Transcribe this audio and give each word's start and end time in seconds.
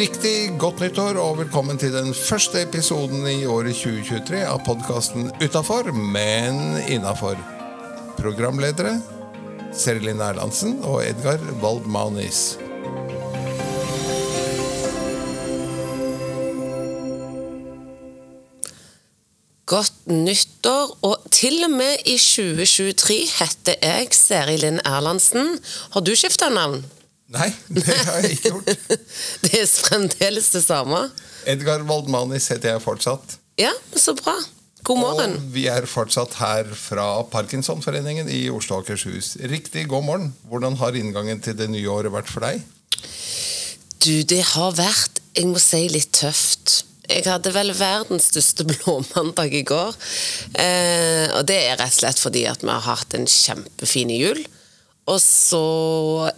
Riktig 0.00 0.54
godt 0.56 0.80
nyttår 0.80 1.18
og 1.20 1.34
velkommen 1.42 1.76
til 1.76 1.92
den 1.92 2.14
første 2.16 2.62
episoden 2.64 3.26
i 3.28 3.44
året 3.44 3.76
2023 3.76 4.40
av 4.48 4.62
podkasten 4.64 5.28
Utafor, 5.44 5.92
men 5.92 6.80
innafor. 6.88 7.36
Programledere 8.16 8.96
Serlin 9.76 10.24
Erlandsen 10.24 10.80
og 10.80 11.04
Edgar 11.04 11.44
Waldmanis. 11.60 12.59
Godt 19.70 20.08
nyttår, 20.10 20.96
og 21.06 21.28
til 21.30 21.60
og 21.62 21.70
med 21.70 22.00
i 22.10 22.16
2023 22.18 23.18
heter 23.36 23.76
jeg 23.78 24.08
Seri 24.16 24.56
Linn 24.58 24.80
Erlandsen. 24.82 25.52
Har 25.94 26.02
du 26.02 26.10
skifta 26.18 26.48
navn? 26.50 26.80
Nei, 27.30 27.52
det 27.70 27.84
har 27.86 28.18
jeg 28.24 28.32
ikke 28.34 28.50
gjort. 28.50 28.72
Det 29.44 29.52
er 29.60 29.68
fremdeles 29.70 30.50
det 30.50 30.64
samme? 30.64 31.04
Edgar 31.46 31.86
Waldmanis 31.86 32.50
heter 32.50 32.74
jeg 32.74 32.82
fortsatt. 32.82 33.36
Ja, 33.62 33.70
så 33.94 34.16
bra. 34.18 34.34
God 34.82 34.98
morgen. 35.04 35.38
Og 35.38 35.54
vi 35.54 35.68
er 35.70 35.86
fortsatt 35.86 36.34
her 36.40 36.74
fra 36.74 37.06
Parkinsonforeningen 37.30 38.26
i 38.32 38.42
Oslo 38.50 38.80
og 38.80 38.88
Akershus. 38.88 39.36
Riktig 39.54 39.86
god 39.92 40.02
morgen. 40.08 40.32
Hvordan 40.50 40.80
har 40.82 40.98
inngangen 40.98 41.46
til 41.46 41.54
det 41.54 41.70
nye 41.70 41.86
året 41.94 42.10
vært 42.10 42.32
for 42.32 42.42
deg? 42.42 42.64
Du, 44.02 44.24
det 44.26 44.42
har 44.56 44.74
vært, 44.74 45.22
jeg 45.36 45.46
må 45.46 45.62
si, 45.62 45.86
litt 45.94 46.10
tøft. 46.16 46.80
Jeg 47.10 47.26
hadde 47.26 47.52
vel 47.54 47.72
verdens 47.74 48.30
største 48.30 48.66
blåmandag 48.70 49.54
i 49.58 49.64
går. 49.66 49.98
Eh, 50.54 51.26
og 51.34 51.44
det 51.50 51.58
er 51.66 51.76
rett 51.80 51.92
og 51.92 52.00
slett 52.00 52.22
fordi 52.22 52.46
at 52.50 52.64
vi 52.64 52.72
har 52.72 52.86
hatt 52.86 53.18
en 53.18 53.28
kjempefin 53.28 54.14
jul. 54.14 54.42
Og 55.10 55.18
så 55.18 55.64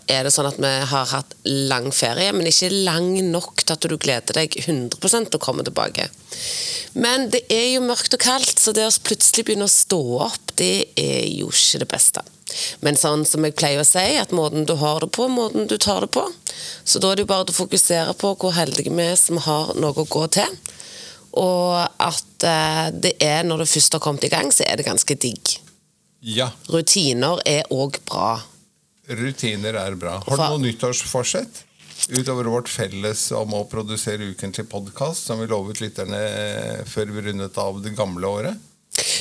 er 0.09 0.25
det 0.25 0.33
sånn 0.33 0.49
at 0.49 0.61
vi 0.63 0.71
har 0.89 1.11
hatt 1.11 1.35
lang 1.45 1.91
ferie, 1.93 2.33
men 2.33 2.49
ikke 2.49 2.71
lang 2.87 3.11
nok 3.29 3.65
til 3.67 3.75
at 3.75 3.85
du 3.85 3.99
gleder 4.01 4.39
deg 4.39 4.55
100% 4.63 5.29
til 5.29 5.41
å 5.41 5.43
komme 5.43 5.67
tilbake. 5.67 6.07
Men 6.97 7.29
det 7.33 7.43
er 7.53 7.75
jo 7.75 7.85
mørkt 7.85 8.17
og 8.17 8.23
kaldt, 8.23 8.57
så 8.63 8.73
det 8.73 8.87
å 8.87 8.95
plutselig 9.05 9.45
begynne 9.49 9.69
å 9.69 9.73
stå 9.73 10.01
opp, 10.29 10.55
det 10.57 10.93
er 10.97 11.27
jo 11.35 11.51
ikke 11.53 11.83
det 11.83 11.91
beste. 11.91 12.25
Men 12.81 12.99
sånn 12.99 13.25
som 13.29 13.45
jeg 13.47 13.57
pleier 13.59 13.83
å 13.83 13.87
si, 13.89 14.05
at 14.21 14.35
måten 14.37 14.67
du 14.69 14.75
har 14.81 15.01
det 15.05 15.11
på, 15.15 15.29
måten 15.33 15.67
du 15.71 15.77
tar 15.79 16.05
det 16.07 16.11
på. 16.15 16.27
Så 16.85 17.01
da 17.03 17.13
er 17.13 17.21
det 17.21 17.27
jo 17.27 17.33
bare 17.33 17.49
å 17.53 17.57
fokusere 17.57 18.15
på 18.19 18.35
hvor 18.41 18.55
heldige 18.57 18.93
vi 18.93 19.09
er 19.13 19.19
som 19.21 19.41
har 19.45 19.75
noe 19.81 19.95
å 20.05 20.09
gå 20.09 20.27
til. 20.39 20.57
Og 21.41 21.81
at 22.03 22.45
eh, 22.45 22.87
det 22.93 23.15
er 23.25 23.45
når 23.49 23.63
du 23.65 23.71
først 23.73 23.97
har 23.97 24.03
kommet 24.05 24.27
i 24.29 24.33
gang, 24.33 24.51
så 24.53 24.67
er 24.69 24.77
det 24.77 24.89
ganske 24.89 25.17
digg. 25.17 25.55
Ja, 26.23 26.51
Rutiner 26.71 27.41
er 27.49 27.65
òg 27.75 27.97
bra. 28.07 28.37
rutiner 29.09 29.75
er 29.75 29.97
bra. 29.99 30.21
Har 30.27 30.37
du 30.39 30.43
noe 30.55 30.63
nyttårsforsett? 30.63 31.65
Utover 32.13 32.49
vårt 32.51 32.69
felles 32.71 33.25
om 33.37 33.53
å 33.55 33.65
produsere 33.71 34.27
ukentlig 34.33 34.65
podkast, 34.71 35.27
som 35.29 35.39
vi 35.41 35.47
lovet 35.51 35.81
lytterne 35.83 36.19
eh, 36.19 36.85
før 36.89 37.13
vi 37.15 37.25
rundet 37.29 37.59
av 37.59 37.81
det 37.83 37.95
gamle 37.99 38.27
året. 38.27 38.69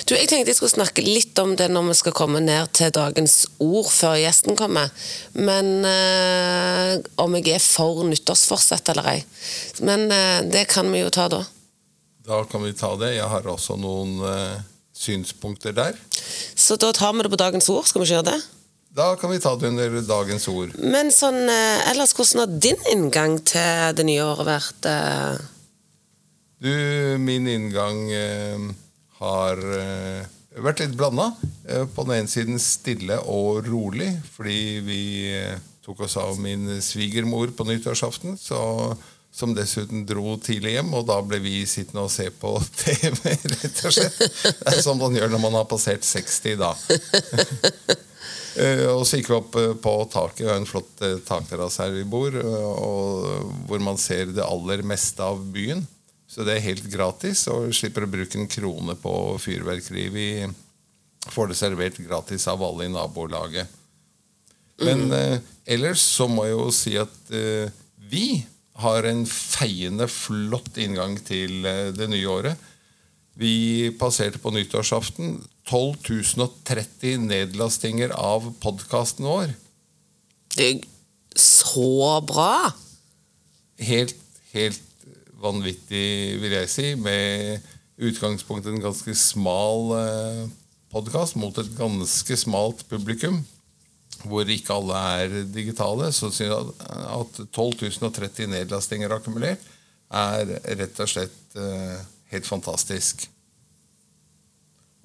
Du, 0.05 0.15
Jeg 0.15 0.29
tenkte 0.29 0.51
jeg 0.51 0.57
skulle 0.57 0.73
snakke 0.73 1.03
litt 1.05 1.37
om 1.41 1.55
det 1.57 1.69
når 1.71 1.91
vi 1.91 1.97
skal 2.01 2.15
komme 2.15 2.41
ned 2.43 2.71
til 2.77 2.91
dagens 2.93 3.45
ord 3.63 3.89
før 3.91 4.17
gjesten 4.21 4.57
kommer. 4.59 4.91
Men 5.37 5.85
eh, 5.87 6.97
om 7.21 7.37
jeg 7.37 7.55
er 7.55 7.63
for 7.63 8.03
nyttårsforsett 8.07 8.93
eller 8.93 9.11
ei. 9.15 9.19
Men 9.85 10.07
eh, 10.11 10.39
det 10.51 10.67
kan 10.71 10.89
vi 10.91 11.03
jo 11.03 11.11
ta 11.13 11.27
da. 11.31 11.43
Da 12.27 12.43
kan 12.49 12.65
vi 12.65 12.73
ta 12.77 12.93
det. 12.99 13.15
Jeg 13.17 13.29
har 13.31 13.47
også 13.49 13.77
noen 13.81 14.19
eh, 14.27 14.57
synspunkter 14.97 15.75
der. 15.77 15.97
Så 16.55 16.77
da 16.81 16.91
tar 16.95 17.15
vi 17.15 17.25
det 17.25 17.33
på 17.33 17.41
dagens 17.41 17.69
ord. 17.73 17.87
Skal 17.89 18.03
vi 18.03 18.09
ikke 18.09 18.19
gjøre 18.19 18.33
det? 18.33 18.41
Da 18.91 19.07
kan 19.15 19.31
vi 19.31 19.39
ta 19.39 19.55
det 19.55 19.71
under 19.71 20.01
dagens 20.03 20.49
ord. 20.51 20.75
Men 20.83 21.13
sånn 21.15 21.45
ellers, 21.47 22.11
hvordan 22.11 22.43
har 22.43 22.55
din 22.59 22.81
inngang 22.91 23.37
til 23.47 23.95
det 23.95 24.03
nye 24.03 24.25
året 24.25 24.49
vært? 24.49 24.89
Du, 26.61 26.73
min 27.23 27.47
inngang 27.47 28.03
har 29.21 29.61
eh, 29.77 30.29
vært 30.61 30.83
litt 30.83 30.97
blanda. 30.97 31.31
Eh, 31.67 31.85
på 31.93 32.05
den 32.07 32.21
ene 32.21 32.31
siden 32.31 32.61
stille 32.61 33.19
og 33.29 33.65
rolig, 33.67 34.11
fordi 34.33 34.81
vi 34.85 35.01
eh, 35.37 35.57
tok 35.85 36.05
oss 36.07 36.17
av 36.21 36.39
min 36.41 36.67
svigermor 36.83 37.53
på 37.57 37.67
nyttårsaften. 37.69 38.37
Så, 38.41 38.59
som 39.31 39.53
dessuten 39.55 40.03
dro 40.07 40.35
tidlig 40.43 40.75
hjem, 40.75 40.91
og 40.97 41.05
da 41.07 41.21
ble 41.23 41.39
vi 41.43 41.61
sittende 41.69 42.03
og 42.07 42.13
se 42.13 42.27
på 42.35 42.57
TV, 42.81 43.21
rett 43.55 43.83
og 43.87 43.95
slett. 43.95 44.19
Det 44.43 44.73
er 44.73 44.83
sånn 44.83 44.99
man 45.01 45.15
gjør 45.15 45.31
når 45.31 45.45
man 45.45 45.61
har 45.61 45.69
passert 45.71 46.07
60 46.07 46.61
da. 46.61 46.75
Og 48.51 49.05
så 49.07 49.15
gikk 49.15 49.29
vi 49.31 49.35
opp 49.37 49.53
på 49.79 49.91
taket. 50.11 50.41
Vi 50.43 50.49
har 50.49 50.57
en 50.59 50.67
flott 50.67 50.99
takterrasse 51.23 51.85
her 51.85 51.93
vi 51.95 52.01
bor, 52.03 52.35
hvor 52.35 53.79
man 53.79 53.95
ser 53.95 54.33
det 54.35 54.43
aller 54.43 54.83
meste 54.83 55.23
av 55.23 55.39
byen. 55.55 55.85
Så 56.31 56.45
det 56.47 56.55
er 56.55 56.63
helt 56.69 56.85
gratis, 56.87 57.43
og 57.51 57.73
slipper 57.75 58.05
å 58.05 58.11
bruke 58.11 58.39
en 58.39 58.47
krone 58.47 58.95
på 58.99 59.13
fyrverkeri. 59.43 60.05
Vi 60.13 60.27
får 61.27 61.51
det 61.51 61.57
servert 61.59 61.99
gratis 61.99 62.47
av 62.47 62.63
alle 62.63 62.87
i 62.87 62.93
nabolaget. 62.93 63.67
Men 64.81 65.11
eh, 65.13 65.41
ellers 65.75 66.01
så 66.01 66.29
må 66.31 66.47
jeg 66.47 66.55
jo 66.55 66.69
si 66.73 66.93
at 66.97 67.33
eh, 67.35 67.73
vi 68.11 68.41
har 68.81 69.05
en 69.05 69.25
feiende 69.27 70.07
flott 70.09 70.79
inngang 70.81 71.17
til 71.27 71.67
eh, 71.67 71.89
det 71.93 72.07
nye 72.09 72.29
året. 72.31 72.69
Vi 73.37 73.91
passerte 73.99 74.39
på 74.41 74.53
nyttårsaften 74.55 75.35
12.030 75.67 77.27
nedlastinger 77.27 78.15
av 78.15 78.47
podkasten 78.63 79.27
vår. 79.27 79.51
Det 80.55 80.69
er 80.69 80.79
så 81.37 82.15
bra! 82.27 82.71
Helt, 83.81 84.15
helt 84.55 84.90
vanvittig, 85.41 86.39
vil 86.41 86.57
jeg 86.59 86.71
si, 86.71 86.87
med 86.99 87.61
utgangspunkt 88.01 88.67
i 88.67 88.73
en 88.73 88.83
ganske 88.83 89.15
smal 89.17 89.93
eh, 89.97 90.45
podkast 90.91 91.37
mot 91.39 91.57
et 91.61 91.73
ganske 91.77 92.37
smalt 92.39 92.83
publikum, 92.89 93.41
hvor 94.27 94.49
ikke 94.49 94.75
alle 94.75 95.03
er 95.23 95.35
digitale, 95.49 96.11
så 96.13 96.29
synes 96.29 96.41
jeg 96.41 96.95
at 97.17 97.39
12.030 97.55 98.51
nedlastinger 98.51 99.13
akkumulert 99.15 99.63
er 100.11 100.57
rett 100.77 100.99
og 100.99 101.09
slett 101.09 101.57
eh, 101.57 102.01
helt 102.33 102.47
fantastisk. 102.47 103.25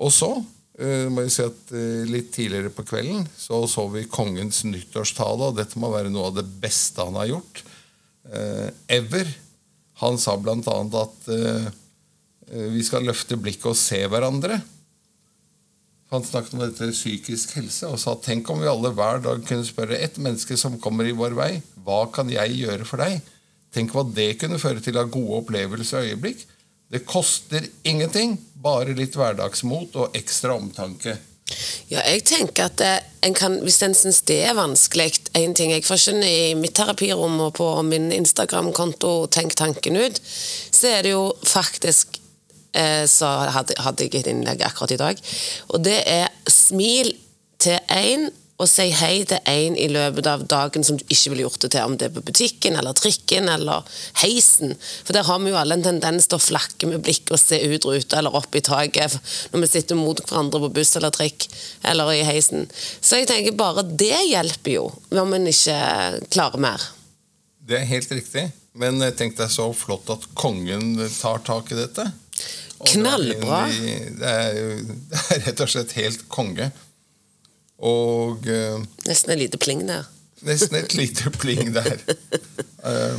Og 0.03 0.13
så 0.13 0.31
eh, 0.81 1.07
må 1.13 1.25
jeg 1.25 1.35
si 1.37 1.47
at 1.47 1.73
eh, 1.77 2.05
litt 2.11 2.33
tidligere 2.35 2.73
på 2.75 2.85
kvelden 2.89 3.25
så 3.39 3.63
så 3.71 3.87
vi 3.93 4.05
kongens 4.11 4.65
nyttårstale, 4.69 5.51
og 5.51 5.59
dette 5.61 5.81
må 5.81 5.93
være 5.95 6.13
noe 6.13 6.31
av 6.31 6.39
det 6.41 6.47
beste 6.61 7.07
han 7.07 7.17
har 7.21 7.31
gjort 7.37 7.63
eh, 8.33 8.69
ever. 8.99 9.31
Han 10.03 10.19
sa 10.21 10.37
bl.a. 10.37 10.79
at 11.01 11.29
eh, 11.33 11.69
vi 12.73 12.83
skal 12.85 13.07
løfte 13.09 13.39
blikket 13.41 13.71
og 13.73 13.79
se 13.79 14.03
hverandre. 14.11 14.61
Han 16.13 16.23
snakket 16.23 16.55
om 16.55 16.63
dette 16.63 16.93
psykisk 16.95 17.57
helse 17.59 17.89
og 17.91 17.99
sa 17.99 18.15
tenk 18.23 18.47
om 18.53 18.61
vi 18.63 18.69
alle 18.71 18.93
hver 18.95 19.25
dag 19.25 19.41
kunne 19.49 19.67
spørre 19.67 19.99
ett 19.99 20.21
menneske 20.23 20.59
som 20.61 20.79
kommer 20.83 21.09
i 21.09 21.17
vår 21.17 21.35
vei, 21.35 21.51
hva 21.83 22.05
kan 22.15 22.31
jeg 22.31 22.61
gjøre 22.61 22.87
for 22.87 23.03
deg? 23.03 23.19
Tenk 23.75 23.95
hva 23.95 24.05
det 24.07 24.37
kunne 24.41 24.61
føre 24.63 24.83
til 24.85 24.99
av 25.01 25.11
gode 25.13 25.41
opplevelser 25.43 26.05
og 26.05 26.13
øyeblikk. 26.13 26.45
Det 26.87 27.03
koster 27.09 27.67
ingenting, 27.83 28.37
bare 28.63 28.95
litt 28.95 29.19
hverdagsmot 29.19 29.99
og 29.99 30.15
ekstra 30.17 30.55
omtanke. 30.55 31.17
Ja, 31.87 32.01
jeg 32.03 32.25
tenker 32.27 32.67
at 32.67 32.81
eh, 32.83 32.99
en 33.27 33.35
kan, 33.35 33.61
Hvis 33.63 33.79
en 33.87 33.95
syns 33.95 34.19
det 34.27 34.41
er 34.49 34.57
vanskelig 34.59 35.21
En 35.39 35.55
ting 35.55 35.71
jeg 35.71 35.85
forkynner 35.87 36.27
i 36.27 36.55
mitt 36.59 36.75
terapirom 36.75 37.39
og 37.45 37.53
på 37.61 37.69
min 37.87 38.11
Instagram-konto 38.15 39.13
Tenk 39.31 39.55
tanken 39.59 39.99
ut, 39.99 40.19
så 40.27 40.97
er 40.97 41.07
det 41.07 41.13
jo 41.15 41.29
faktisk 41.47 42.19
eh, 42.75 43.05
Så 43.07 43.31
hadde, 43.55 43.79
hadde 43.79 44.09
jeg 44.09 44.25
et 44.25 44.33
innlegg 44.33 44.65
akkurat 44.67 44.97
i 44.97 45.01
dag. 45.01 45.23
Og 45.71 45.85
det 45.87 46.01
er 46.11 46.27
smil 46.51 47.15
til 47.63 47.79
én 47.95 48.27
og 48.57 48.69
si 48.73 48.87
hei 48.97 49.25
til 49.29 49.37
en 49.53 49.75
i 49.77 49.87
løpet 49.93 50.27
av 50.31 50.45
dagen 50.49 50.85
som 50.87 50.97
du 50.97 51.03
ikke 51.13 51.29
ville 51.33 51.43
gjort 51.45 51.61
det 51.67 51.71
til, 51.75 51.83
om 51.85 51.97
det 52.01 52.07
er 52.09 52.15
på 52.15 52.23
butikken 52.25 52.79
eller 52.81 52.97
trikken 52.97 53.51
eller 53.53 53.85
heisen. 54.23 54.73
For 55.05 55.13
der 55.13 55.27
har 55.29 55.39
vi 55.43 55.51
jo 55.53 55.59
alle 55.61 55.77
en 55.77 55.85
tendens 55.85 56.25
til 56.31 56.39
å 56.39 56.45
flakke 56.47 56.89
med 56.89 57.03
blikk 57.05 57.35
og 57.37 57.41
se 57.43 57.59
ut 57.69 57.85
ruta 57.85 58.17
eller 58.23 58.35
opp 58.39 58.57
i 58.57 58.63
taket 58.65 59.19
når 59.53 59.61
vi 59.67 59.69
sitter 59.75 60.01
mot 60.01 60.23
hverandre 60.25 60.63
på 60.65 60.71
buss 60.79 60.95
eller 60.97 61.13
trikk 61.13 61.49
eller 61.85 62.15
i 62.17 62.23
heisen. 62.25 62.65
Så 63.05 63.21
jeg 63.21 63.29
tenker 63.29 63.59
bare 63.61 63.85
det 63.85 64.15
hjelper 64.31 64.73
jo, 64.79 64.87
om 65.21 65.37
en 65.37 65.51
ikke 65.53 65.77
klarer 66.33 66.63
mer. 66.65 66.89
Det 67.67 67.83
er 67.83 67.91
helt 67.93 68.13
riktig. 68.17 68.47
Men 68.77 69.01
tenk 69.17 69.37
deg 69.39 69.49
så 69.53 69.69
flott 69.77 70.09
at 70.13 70.25
kongen 70.37 70.95
tar 71.21 71.39
tak 71.45 71.71
i 71.73 71.79
dette. 71.79 72.05
Knallbra. 72.87 73.63
i- 73.73 74.11
Det 74.17 74.33
er, 74.33 74.51
jo, 74.57 74.97
det 75.13 75.23
er 75.33 75.41
rett 75.47 75.61
og 75.65 75.69
slett 75.73 75.93
helt 75.97 76.27
konge. 76.29 76.71
Og 77.79 78.47
eh, 78.49 78.79
Nesten 79.07 79.35
et 79.35 79.41
lite 79.45 79.59
pling 79.61 79.83
der. 79.89 80.07
nesten 80.47 80.77
et 80.79 80.95
lite 80.97 81.31
pling 81.41 81.73
der. 81.75 81.99
Eh, 82.87 83.19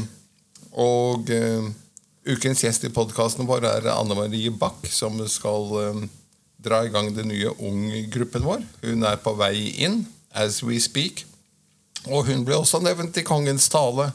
og 0.78 1.30
eh, 1.34 1.68
ukens 2.28 2.64
gjest 2.66 2.86
i 2.88 2.94
podkasten 2.94 3.48
vår 3.50 3.66
er 3.70 3.90
Anne 3.94 4.18
Marie 4.18 4.50
Bach, 4.52 4.82
som 4.92 5.20
skal 5.30 6.08
dra 6.58 6.84
i 6.86 6.92
gang 6.94 7.12
den 7.16 7.30
nye 7.30 7.54
Ung-gruppen 7.62 8.44
vår. 8.46 8.64
Hun 8.84 9.06
er 9.08 9.20
på 9.22 9.34
vei 9.38 9.70
inn 9.86 10.06
as 10.34 10.62
we 10.66 10.80
speak. 10.82 11.24
Og 12.08 12.28
hun 12.30 12.44
ble 12.48 12.58
også 12.58 12.80
nevnt 12.84 13.18
i 13.20 13.24
kongens 13.28 13.70
tale. 13.72 14.10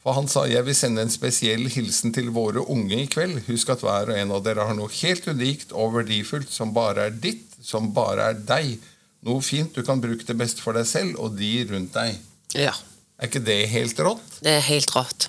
For 0.00 0.16
han 0.16 0.28
sa 0.32 0.46
jeg 0.48 0.64
vil 0.64 0.76
sende 0.76 1.02
en 1.04 1.12
spesiell 1.12 1.66
hilsen 1.68 2.12
til 2.16 2.30
våre 2.32 2.62
unge 2.72 3.02
i 3.02 3.08
kveld. 3.10 3.42
Husk 3.50 3.68
at 3.74 3.82
hver 3.84 4.08
og 4.12 4.16
en 4.16 4.32
av 4.32 4.44
dere 4.46 4.64
har 4.64 4.76
noe 4.78 4.88
helt 5.00 5.26
unikt 5.28 5.74
og 5.76 5.92
verdifullt 5.98 6.48
som 6.52 6.72
bare 6.76 7.10
er 7.10 7.18
ditt, 7.20 7.44
som 7.60 7.90
bare 7.96 8.30
er 8.32 8.38
deg. 8.48 8.78
Noe 9.26 9.42
fint 9.44 9.74
du 9.76 9.82
kan 9.84 10.00
bruke 10.00 10.24
det 10.24 10.36
beste 10.40 10.62
for 10.64 10.72
deg 10.78 10.86
selv 10.88 11.18
og 11.20 11.34
de 11.36 11.50
rundt 11.68 11.92
deg. 11.96 12.16
Ja. 12.56 12.72
Er 13.20 13.28
ikke 13.28 13.42
det 13.44 13.58
helt 13.68 13.98
rått? 14.00 14.38
Det 14.40 14.54
er 14.56 14.64
helt 14.64 14.94
rått. 14.96 15.28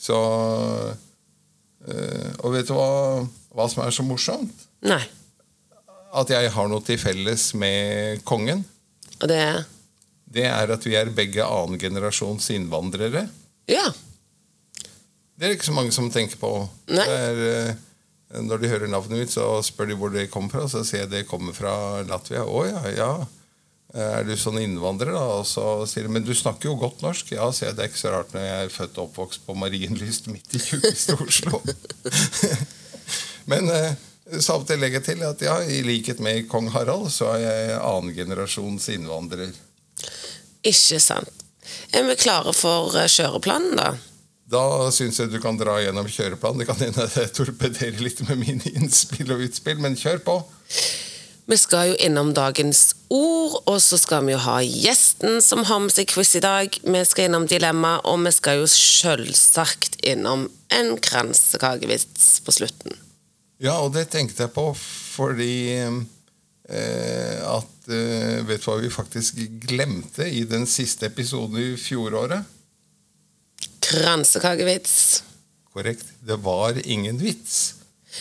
Så 0.00 0.16
øh, 1.84 2.30
Og 2.40 2.54
vet 2.54 2.68
du 2.70 2.74
hva, 2.76 3.26
hva 3.52 3.66
som 3.68 3.82
er 3.84 3.92
så 3.92 4.04
morsomt? 4.06 4.64
Nei. 4.86 5.02
At 6.16 6.32
jeg 6.32 6.50
har 6.54 6.70
noe 6.72 6.82
til 6.82 6.98
felles 6.98 7.50
med 7.58 8.24
kongen. 8.26 8.64
Og 9.20 9.28
det 9.30 9.36
er 9.44 9.60
Det 10.30 10.46
er 10.46 10.72
at 10.72 10.84
vi 10.86 10.94
er 10.96 11.10
begge 11.14 11.44
annengenerasjons 11.44 12.48
innvandrere. 12.54 13.26
Ja. 13.68 13.84
Det 15.36 15.44
er 15.44 15.50
det 15.50 15.56
ikke 15.58 15.68
så 15.70 15.74
mange 15.76 15.92
som 15.92 16.10
tenker 16.12 16.38
på. 16.40 16.50
Nei. 16.88 17.04
Det 17.04 17.20
er, 17.28 17.40
øh, 17.50 17.74
når 18.38 18.62
de 18.62 18.70
hører 18.70 18.90
navnet 18.90 19.24
mitt, 19.24 19.32
så 19.34 19.58
spør 19.66 19.90
de 19.90 19.98
hvor 19.98 20.12
det 20.14 20.28
kommer 20.30 20.52
fra. 20.54 20.68
Så 20.70 20.84
sier 20.86 21.04
jeg 21.04 21.12
det 21.12 21.28
kommer 21.30 21.56
fra 21.56 21.72
Latvia. 22.06 22.44
Å 22.46 22.64
ja, 22.68 22.82
ja. 22.94 23.12
Er 23.90 24.22
du 24.22 24.36
sånn 24.38 24.60
innvandrer, 24.62 25.10
da? 25.16 25.40
Og 25.40 25.48
så 25.50 25.64
sier 25.90 26.06
de 26.06 26.12
men 26.14 26.22
du 26.22 26.30
snakker 26.36 26.70
jo 26.70 26.76
godt 26.78 27.02
norsk. 27.02 27.32
Ja, 27.34 27.48
sier 27.50 27.70
jeg. 27.70 27.78
Det 27.78 27.84
er 27.84 27.90
ikke 27.90 28.02
så 28.04 28.12
rart 28.14 28.36
når 28.36 28.46
jeg 28.46 28.68
er 28.68 28.76
født 28.76 29.00
og 29.00 29.08
oppvokst 29.08 29.42
på 29.48 29.56
Marienlyst 29.58 30.30
midt 30.30 30.54
i 30.54 30.62
tjukkeste 30.62 31.16
Oslo. 31.18 31.58
men 33.50 33.66
eh, 33.74 33.98
til 34.30 34.78
legger 34.78 35.00
jeg 35.00 35.06
til 35.08 35.26
at 35.26 35.42
ja, 35.42 35.58
i 35.66 35.82
likhet 35.82 36.22
med 36.22 36.46
kong 36.52 36.70
Harald, 36.70 37.10
så 37.10 37.32
er 37.34 37.42
jeg 37.42 37.80
annengenerasjons 37.80 38.86
innvandrer. 38.94 39.50
Ikke 40.62 41.00
sant. 41.02 41.46
Er 41.90 42.06
vi 42.06 42.14
klare 42.20 42.54
for 42.54 42.94
eh, 42.94 43.10
kjøreplanen, 43.10 43.74
da? 43.80 43.90
Da 44.50 44.90
syns 44.90 45.20
jeg 45.20 45.30
du 45.30 45.38
kan 45.42 45.58
dra 45.60 45.76
gjennom 45.78 46.08
kjøreplanen. 46.10 46.62
Det 46.62 46.66
kan 46.66 46.80
hende 46.82 47.06
jeg 47.14 47.30
torpederer 47.36 48.02
litt 48.02 48.22
med 48.26 48.40
mine 48.40 48.72
innspill 48.74 49.30
og 49.30 49.44
utspill, 49.46 49.78
men 49.82 49.98
kjør 49.98 50.24
på. 50.26 50.40
Vi 51.50 51.58
skal 51.58 51.90
jo 51.90 51.94
innom 52.06 52.32
dagens 52.34 52.92
ord, 53.10 53.56
og 53.66 53.78
så 53.82 53.98
skal 53.98 54.26
vi 54.26 54.34
jo 54.36 54.42
ha 54.44 54.60
gjesten 54.62 55.40
som 55.42 55.64
har 55.66 55.80
med 55.82 55.94
seg 55.94 56.10
quiz 56.10 56.36
i 56.38 56.42
dag. 56.42 56.76
Vi 56.82 57.04
skal 57.06 57.26
innom 57.26 57.46
dilemma, 57.50 57.96
og 58.06 58.22
vi 58.26 58.34
skal 58.34 58.60
jo 58.62 58.68
selvsagt 58.70 59.98
innom 60.06 60.48
en 60.74 60.92
kransekakevits 61.02 62.28
på 62.46 62.54
slutten. 62.54 62.94
Ja, 63.62 63.80
og 63.82 63.94
det 63.94 64.08
tenkte 64.14 64.46
jeg 64.46 64.54
på 64.54 64.70
fordi 64.78 65.56
eh, 65.76 67.42
at 67.44 67.90
eh, 67.90 68.38
Vet 68.46 68.62
du 68.62 68.70
hva 68.70 68.78
vi 68.80 68.94
faktisk 68.94 69.42
glemte 69.66 70.24
i 70.30 70.46
den 70.48 70.64
siste 70.70 71.10
episoden 71.10 71.58
i 71.60 71.74
fjoråret? 71.78 72.46
Kransekakevits. 73.84 75.22
Korrekt. 75.72 76.06
Det 76.26 76.38
var 76.44 76.78
ingen 76.86 77.18
vits. 77.18 77.74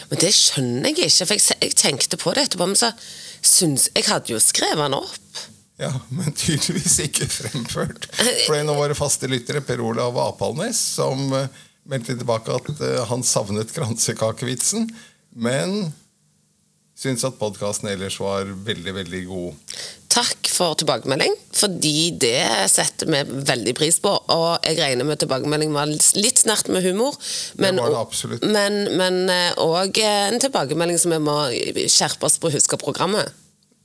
Men 0.09 0.21
det 0.21 0.31
skjønner 0.35 0.91
jeg 0.91 1.09
ikke, 1.09 1.25
for 1.25 1.35
jeg, 1.35 1.57
jeg 1.63 1.77
tenkte 1.79 2.19
på 2.21 2.33
det 2.35 2.47
etterpå, 2.47 2.67
men 2.69 2.77
så 2.77 2.91
syns 3.39 3.87
Jeg 3.95 4.05
hadde 4.09 4.33
jo 4.33 4.41
skrevet 4.43 4.83
den 4.83 4.97
opp. 4.97 5.41
Ja, 5.79 5.93
men 6.11 6.33
tydeligvis 6.35 6.97
ikke 7.05 7.29
fremført. 7.31 8.09
For 8.45 8.57
en 8.57 8.71
av 8.71 8.79
våre 8.81 8.97
faste 8.97 9.29
lyttere, 9.31 9.63
Per 9.63 9.79
Olav 9.79 10.17
Apalnes, 10.19 10.79
som 10.99 11.31
eh, 11.37 11.47
meldte 11.89 12.17
tilbake 12.19 12.51
at 12.51 12.83
eh, 12.83 12.99
han 13.07 13.23
savnet 13.23 13.71
kransekakevitsen, 13.71 14.89
men 15.39 15.93
syntes 16.99 17.23
at 17.27 17.39
podkasten 17.39 17.89
ellers 17.91 18.17
var 18.19 18.49
veldig, 18.67 18.93
veldig 18.97 19.21
god. 19.29 19.75
Takk 20.09 20.49
for 20.51 20.75
tilbakemelding, 20.79 21.35
fordi 21.55 22.09
det 22.19 22.41
setter 22.73 23.07
vi 23.13 23.21
veldig 23.47 23.75
pris 23.77 23.99
på. 24.03 24.11
Og 24.35 24.65
jeg 24.67 24.79
regner 24.81 25.07
med 25.07 25.21
tilbakemelding 25.21 25.71
var 25.75 25.91
litt 25.91 26.41
snert 26.41 26.67
med 26.73 26.83
humor, 26.83 27.15
men 27.61 27.79
det 27.79 27.87
absolutt. 27.95 28.43
men 28.43 29.21
òg 29.61 30.01
en 30.03 30.41
tilbakemelding 30.41 30.99
som 30.99 31.15
vi 31.15 31.21
må 31.23 31.37
skjerpe 31.85 32.27
oss 32.27 32.39
på 32.41 32.49
å 32.49 32.55
huske 32.57 32.81
programmet. 32.81 33.31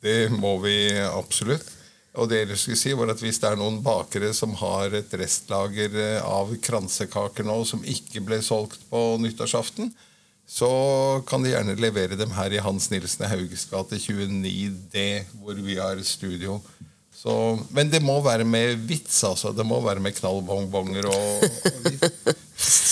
Det 0.04 0.28
må 0.32 0.56
vi 0.64 0.76
absolutt. 1.06 1.70
Og 2.14 2.28
det 2.30 2.44
jeg 2.44 2.58
skulle 2.60 2.78
si 2.78 2.92
var 2.94 3.10
at 3.10 3.22
Hvis 3.22 3.40
det 3.42 3.48
er 3.50 3.58
noen 3.58 3.80
bakere 3.82 4.30
som 4.36 4.54
har 4.60 4.94
et 4.94 5.14
restlager 5.18 5.96
eh, 5.98 6.20
av 6.22 6.52
kransekaker 6.62 7.46
nå 7.46 7.56
som 7.66 7.82
ikke 7.82 8.22
ble 8.22 8.38
solgt 8.44 8.84
på 8.90 9.00
nyttårsaften, 9.22 9.90
så 10.46 10.68
kan 11.26 11.42
de 11.42 11.54
gjerne 11.54 11.74
levere 11.80 12.18
dem 12.20 12.32
her 12.36 12.52
i 12.52 12.62
Hans 12.62 12.90
Nilsen 12.92 13.26
Hauges 13.30 13.64
gate 13.70 13.98
29D, 13.98 15.24
hvor 15.40 15.56
vi 15.56 15.78
har 15.80 16.02
studio. 16.04 16.60
Så, 17.14 17.58
men 17.72 17.88
det 17.90 18.02
må 18.04 18.18
være 18.20 18.44
med 18.44 18.84
vits, 18.84 19.22
altså. 19.24 19.54
Det 19.56 19.64
må 19.64 19.80
være 19.80 20.02
med 20.04 20.12
knallbongbonger 20.18 21.08
og, 21.08 21.46
og. 21.48 22.34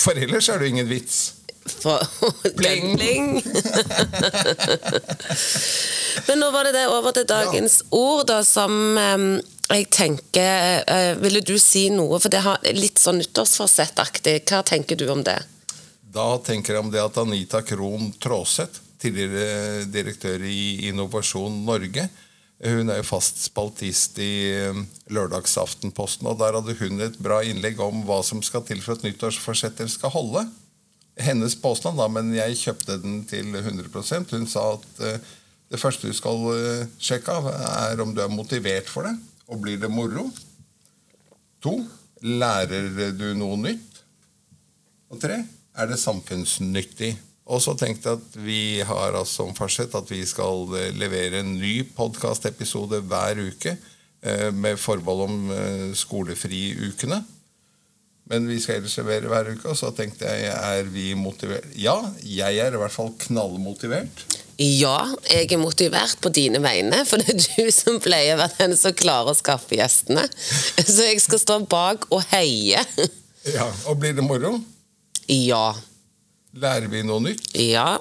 For 0.03 0.17
ellers 0.17 0.49
er 0.49 0.57
det 0.57 0.67
jo 0.67 0.73
ingen 0.73 0.89
vits. 0.89 1.19
For, 1.63 2.01
Pling. 2.59 2.97
Pling. 2.97 3.29
Men 6.27 6.41
nå 6.41 6.49
var 6.51 6.67
det 6.67 6.73
det 6.75 6.87
over 6.89 7.13
til 7.15 7.29
dagens 7.29 7.83
ord, 7.91 8.25
da, 8.31 8.41
som 8.47 8.79
um 8.97 9.33
jeg 9.73 9.87
tenker 9.95 10.83
eh, 10.91 11.13
Ville 11.23 11.39
du 11.41 11.55
si 11.61 11.87
noe, 11.89 12.19
for 12.19 12.29
det 12.29 12.43
har 12.43 12.59
litt 12.75 12.99
sånn 13.01 13.21
nyttårsforsettaktig. 13.21 14.41
Hva 14.49 14.59
tenker 14.67 14.99
du 14.99 15.07
om 15.09 15.23
det? 15.25 15.39
Da 16.13 16.37
tenker 16.45 16.75
jeg 16.75 16.83
om 16.83 16.91
det 16.93 17.01
at 17.01 17.17
Anita 17.17 17.63
Krohn 17.65 18.11
Traaseth, 18.21 18.81
tidligere 19.01 19.87
direktør 19.89 20.43
i 20.45 20.87
Innovasjon 20.91 21.63
Norge, 21.65 22.05
hun 22.63 22.91
er 22.91 23.01
jo 23.01 23.07
fast 23.07 23.41
spaltist 23.43 24.19
i 24.23 24.33
eh, 24.53 24.77
Lørdagsaftenposten, 25.11 26.29
og 26.29 26.37
der 26.39 26.55
hadde 26.55 26.75
hun 26.79 27.01
et 27.03 27.17
bra 27.19 27.41
innlegg 27.43 27.81
om 27.83 28.05
hva 28.07 28.21
som 28.23 28.43
skal 28.45 28.63
til 28.67 28.79
for 28.83 28.95
at 28.95 29.03
nyttårsforsetter 29.03 29.89
skal 29.91 30.13
holde. 30.13 30.45
Hennes 31.19 31.57
påstand, 31.59 31.99
da, 31.99 32.07
men 32.07 32.31
jeg 32.33 32.59
kjøpte 32.61 32.95
den 33.03 33.19
til 33.29 33.51
100% 33.59 34.31
Hun 34.33 34.47
sa 34.49 34.63
at 34.77 35.01
eh, 35.03 35.33
det 35.73 35.81
første 35.81 36.07
du 36.07 36.15
skal 36.15 36.45
eh, 36.53 36.85
sjekke 37.01 37.35
av, 37.35 37.49
er 37.89 38.05
om 38.05 38.13
du 38.15 38.21
er 38.23 38.31
motivert 38.31 38.87
for 38.91 39.09
det, 39.09 39.17
og 39.49 39.59
blir 39.65 39.81
det 39.81 39.91
moro. 39.91 40.29
To, 41.65 41.75
lærer 42.23 43.11
du 43.17 43.27
noe 43.35 43.59
nytt? 43.65 43.99
Og 45.11 45.19
tre, 45.19 45.41
er 45.77 45.89
det 45.89 45.99
samfunnsnyttig? 46.01 47.13
Og 47.51 47.59
så 47.59 47.73
tenkte 47.75 48.13
jeg 48.13 48.21
at 48.21 48.35
vi 48.39 48.61
har 48.87 49.17
altså 49.17 49.43
som 49.43 49.55
farsett 49.57 49.95
at 49.97 50.11
vi 50.11 50.21
skal 50.27 50.69
eh, 50.79 50.93
levere 50.95 51.41
en 51.41 51.57
ny 51.59 51.81
podkastepisode 51.95 53.01
hver 53.09 53.41
uke 53.49 53.75
eh, 53.75 54.49
med 54.55 54.79
forbehold 54.79 55.25
om 55.27 55.51
eh, 55.51 55.89
skolefriukene. 55.97 57.19
Men 58.31 58.47
vi 58.47 58.61
skal 58.63 58.79
ellers 58.79 58.95
levere 59.01 59.27
hver 59.27 59.49
uke, 59.51 59.67
og 59.73 59.75
så 59.75 59.91
tenkte 59.91 60.29
jeg 60.31 60.53
er 60.55 60.87
vi 60.87 61.09
motivert? 61.19 61.67
Ja, 61.75 61.97
jeg 62.23 62.61
er 62.63 62.71
i 62.71 62.79
hvert 62.79 62.95
fall 62.95 63.11
knallmotivert. 63.25 64.23
Ja, 64.61 65.09
jeg 65.27 65.49
er 65.51 65.59
motivert 65.59 66.15
på 66.23 66.31
dine 66.31 66.61
vegne, 66.63 67.01
for 67.09 67.19
det 67.19 67.33
er 67.33 67.41
du 67.43 67.73
som 67.75 67.99
pleier 67.99 68.37
å 68.37 68.43
være 68.45 68.61
den 68.61 68.77
som 68.79 68.95
klarer 68.95 69.33
å 69.33 69.35
skaffe 69.35 69.75
gjestene. 69.75 70.23
Så 70.79 71.09
jeg 71.09 71.19
skal 71.25 71.41
stå 71.41 71.59
bak 71.67 72.07
og 72.13 72.23
heie. 72.31 72.85
Ja, 73.51 73.67
Og 73.91 73.97
blir 73.99 74.15
det 74.15 74.23
moro? 74.23 74.55
Ja. 75.31 75.73
Lærer 76.53 76.89
vi 76.91 77.03
noe 77.05 77.23
nytt? 77.23 77.49
Ja. 77.57 77.97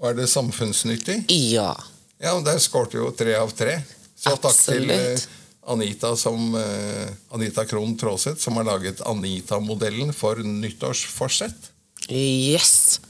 Og 0.00 0.10
er 0.10 0.18
det 0.18 0.28
samfunnsnyttig? 0.32 1.22
Ja. 1.32 1.72
Ja, 2.20 2.34
og 2.36 2.44
der 2.46 2.60
skårte 2.60 3.00
jo 3.00 3.10
tre 3.16 3.36
av 3.38 3.52
tre. 3.56 3.78
Så 4.16 4.34
takk 4.40 4.56
til 4.56 4.90
eh, 4.92 5.24
Anita, 5.68 6.14
som, 6.16 6.54
eh, 6.56 7.08
Anita 7.36 7.64
Krohn 7.68 7.96
Traaseth, 8.00 8.40
som 8.40 8.56
har 8.56 8.68
laget 8.68 9.02
Anita-modellen 9.04 10.12
for 10.16 10.40
nyttårsforsett. 10.40 11.72
Yes. 12.08 13.00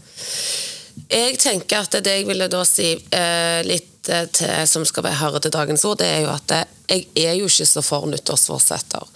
Jeg 1.11 1.37
tenker 1.39 1.85
at 1.85 1.99
det 2.03 2.15
jeg 2.21 2.27
ville 2.27 2.49
da 2.51 2.63
si 2.67 2.95
eh, 2.95 3.61
litt 3.67 4.09
eh, 4.09 4.27
til, 4.33 4.55
som 4.67 4.87
skal 4.89 5.07
være 5.07 5.21
høre 5.21 5.43
til 5.45 5.55
dagens 5.55 5.85
ord, 5.87 6.01
det 6.01 6.09
er 6.09 6.25
jo 6.25 6.33
at 6.35 6.57
jeg 6.87 7.07
er 7.19 7.37
jo 7.39 7.51
ikke 7.51 7.69
så 7.69 7.83
for 7.85 8.09
nyttårsforsetter. 8.11 9.07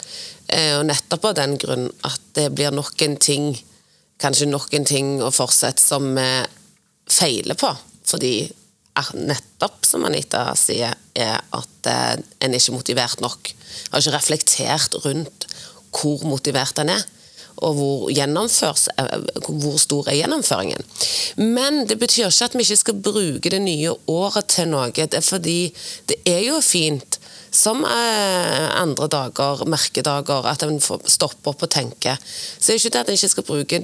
Eh, 0.51 0.77
og 0.79 0.87
nettopp 0.91 1.31
av 1.31 1.39
den 1.39 1.57
grunn 1.61 1.89
at 2.07 2.23
det 2.39 2.51
blir 2.55 2.75
nok 2.75 3.03
en 3.07 3.17
ting, 3.17 3.53
kanskje 4.21 4.49
noen 4.51 4.87
ting 4.89 5.19
og 5.21 5.35
fortsette 5.37 5.83
som 5.83 6.13
vi 6.17 6.31
feiler 7.11 7.59
på. 7.59 7.71
Fordi 8.11 8.35
nettopp, 9.15 9.85
som 9.87 10.05
Anita 10.05 10.51
sier, 10.59 10.97
er 11.15 11.39
at 11.57 11.89
eh, 11.89 12.19
en 12.45 12.53
er 12.53 12.59
ikke 12.59 12.77
motivert 12.77 13.23
nok. 13.25 13.53
Har 13.93 14.03
ikke 14.03 14.17
reflektert 14.17 14.99
rundt 15.05 15.47
hvor 15.95 16.23
motivert 16.29 16.79
en 16.83 16.93
er 16.95 17.07
og 17.61 17.75
hvor, 17.77 18.11
eh, 18.11 19.19
hvor 19.49 19.77
stor 19.79 20.09
er 20.09 20.17
gjennomføringen. 20.21 20.85
Men 21.37 21.87
det 21.89 21.99
betyr 22.01 22.31
ikke 22.31 22.45
at 22.45 22.57
vi 22.57 22.65
ikke 22.65 22.77
skal 22.77 23.03
bruke 23.03 23.51
det 23.51 23.63
nye 23.63 23.95
året 24.09 24.49
til 24.49 24.71
noe. 24.73 24.91
Det 24.91 25.15
er 25.15 25.25
fordi 25.25 25.75
det 26.09 26.17
er 26.27 26.41
jo 26.47 26.61
fint 26.65 27.20
som 27.51 27.83
eh, 27.85 28.67
andre 28.81 29.09
dager, 29.11 29.65
merkedager, 29.71 30.47
at 30.47 30.63
en 30.63 30.79
stopper 30.81 31.11
stoppe 31.11 31.51
opp 31.51 31.65
og 31.67 31.73
tenke. 31.73 32.15
Så 32.23 32.71
det 32.71 32.75
er 32.75 32.81
ikke 32.81 32.95
det 32.95 33.01
at 33.01 33.11
en 33.11 33.19
ikke 33.19 33.33
skal 33.35 33.49
bruke 33.49 33.81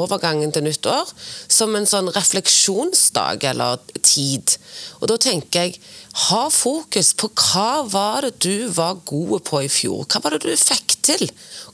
overgangen 0.00 0.52
til 0.54 0.64
nyttår 0.66 1.12
som 1.48 1.76
en 1.76 1.88
sånn 1.88 2.10
refleksjonsdag 2.14 3.44
eller 3.52 3.80
tid. 4.02 4.56
Og 5.00 5.10
da 5.12 5.18
tenker 5.20 5.68
jeg 5.68 5.80
ha 6.10 6.44
fokus 6.50 7.12
på 7.14 7.28
hva 7.30 7.84
var 7.86 8.26
det 8.26 8.42
du 8.42 8.66
var 8.74 8.98
god 9.06 9.44
på 9.46 9.62
i 9.62 9.68
fjor. 9.70 10.02
Hva 10.10 10.20
var 10.24 10.34
det 10.34 10.42
du 10.42 10.58
fikk 10.58 10.96
til? 11.06 11.22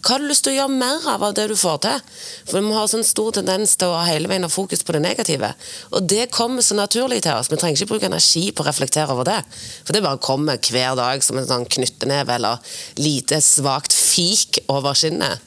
Hva 0.03 0.13
har 0.13 0.23
du 0.23 0.29
lyst 0.29 0.45
til 0.45 0.53
å 0.53 0.57
gjøre 0.59 0.77
mer 0.77 1.09
av 1.09 1.25
av 1.25 1.35
det 1.39 1.47
du 1.49 1.57
får 1.57 1.79
til? 1.87 2.05
For 2.51 2.61
Vi 2.61 2.77
har 2.77 2.91
sånn 2.93 3.07
stor 3.07 3.33
tendens 3.39 3.77
til 3.81 3.95
å 3.95 4.05
hele 4.05 4.29
veien 4.29 4.45
ha 4.45 4.53
fokus 4.53 4.85
på 4.85 4.93
det 4.93 5.03
negative. 5.07 5.55
Og 5.91 6.05
det 6.13 6.29
kommer 6.37 6.63
så 6.63 6.77
naturlig 6.77 7.23
til 7.25 7.33
oss. 7.33 7.51
Vi 7.51 7.57
trenger 7.57 7.81
ikke 7.81 7.95
bruke 7.95 8.11
energi 8.13 8.51
på 8.53 8.65
å 8.65 8.69
reflektere 8.69 9.13
over 9.17 9.25
det. 9.29 9.41
For 9.89 9.97
det 9.97 10.05
bare 10.05 10.21
kommer 10.21 10.61
hver 10.61 10.97
dag 11.01 11.25
som 11.25 11.41
en 11.41 11.49
sånn 11.49 11.69
knytteneve 11.73 12.37
eller 12.37 12.77
lite 13.01 13.41
svakt 13.41 13.97
fik 13.97 14.63
over 14.69 14.97
skinnet. 14.97 15.41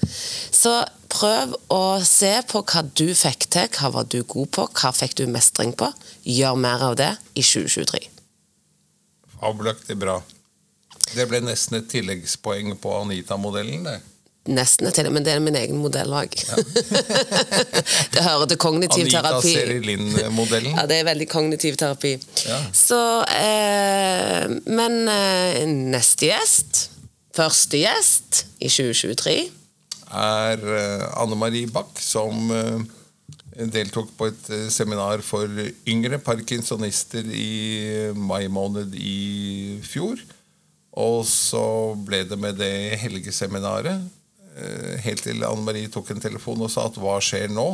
Så 0.51 0.79
prøv 1.09 1.55
å 1.73 2.01
se 2.05 2.35
på 2.49 2.65
hva 2.65 2.85
du 2.89 3.09
fikk 3.17 3.49
til, 3.53 3.69
hva 3.77 3.93
var 3.93 4.09
du 4.09 4.21
god 4.23 4.53
på, 4.57 4.69
hva 4.81 4.93
fikk 4.93 5.17
du 5.21 5.27
mestring 5.29 5.77
på. 5.77 5.93
Gjør 6.25 6.57
mer 6.57 6.89
av 6.91 6.97
det 6.97 7.13
i 7.35 7.45
2023. 7.45 8.18
Fabelaktig 9.39 9.97
bra. 9.99 10.19
Det 11.15 11.25
ble 11.29 11.41
nesten 11.41 11.79
et 11.79 11.89
tilleggspoeng 11.89 12.75
på 12.81 12.93
Anita-modellen, 12.99 13.85
det. 13.87 13.97
Nesten 14.49 14.89
et 14.89 14.97
tilleggspoeng, 14.97 15.15
men 15.17 15.25
det 15.25 15.33
er 15.35 15.43
min 15.43 15.57
egen 15.57 15.79
modell 15.81 16.13
òg. 16.15 16.35
det 18.13 18.25
hører 18.25 18.45
til 18.51 18.59
kognitiv 18.61 19.05
Anita 19.05 19.23
terapi. 19.23 19.53
Serilin-modellen. 19.55 20.75
Ja, 20.75 20.85
det 20.89 20.99
er 20.99 21.07
veldig 21.09 21.29
kognitiv 21.31 21.79
terapi. 21.79 22.15
Ja. 22.49 22.59
Så 22.75 22.99
eh, 23.35 24.45
Men 24.67 25.01
eh, 25.11 25.63
neste 25.67 26.31
gjest, 26.31 26.89
første 27.35 27.81
gjest 27.81 28.43
i 28.59 28.69
2023 28.69 29.39
er 30.09 30.63
eh, 30.75 31.03
Anne 31.21 31.37
Marie 31.37 31.69
Bach, 31.69 31.93
som 32.01 32.49
eh, 32.53 32.79
deltok 33.67 34.11
på 34.15 34.29
et 34.29 34.49
eh, 34.55 34.67
seminar 34.71 35.23
for 35.25 35.47
yngre 35.89 36.19
parkinsonister 36.23 37.27
i 37.27 38.11
mai 38.15 38.47
måned 38.51 38.95
i 38.95 39.79
fjor. 39.83 40.21
Og 40.99 41.21
så 41.27 41.65
ble 42.07 42.23
det 42.27 42.39
med 42.39 42.57
det 42.59 42.97
helgeseminaret, 43.01 44.07
eh, 44.55 44.95
helt 45.03 45.23
til 45.27 45.43
Anne 45.43 45.65
Marie 45.65 45.91
tok 45.91 46.11
en 46.13 46.23
telefon 46.23 46.63
og 46.65 46.71
sa 46.71 46.87
at 46.87 46.99
hva 46.99 47.19
skjer 47.23 47.51
nå? 47.51 47.67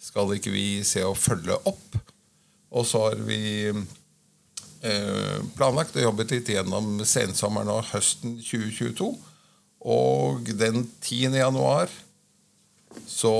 Skal 0.00 0.36
ikke 0.36 0.52
vi 0.54 0.82
se 0.86 1.02
å 1.04 1.16
følge 1.16 1.56
opp? 1.66 1.98
Og 2.74 2.86
så 2.88 3.04
har 3.06 3.20
vi 3.26 3.70
eh, 3.70 5.38
planlagt 5.56 5.96
og 5.96 6.08
jobbet 6.08 6.34
litt 6.34 6.50
gjennom 6.54 6.98
sensommeren 7.06 7.72
og 7.76 7.86
høsten 7.92 8.38
2022. 8.42 9.12
Og 9.84 10.48
den 10.56 10.86
10. 11.02 11.36
januar 11.38 11.92
så 13.10 13.34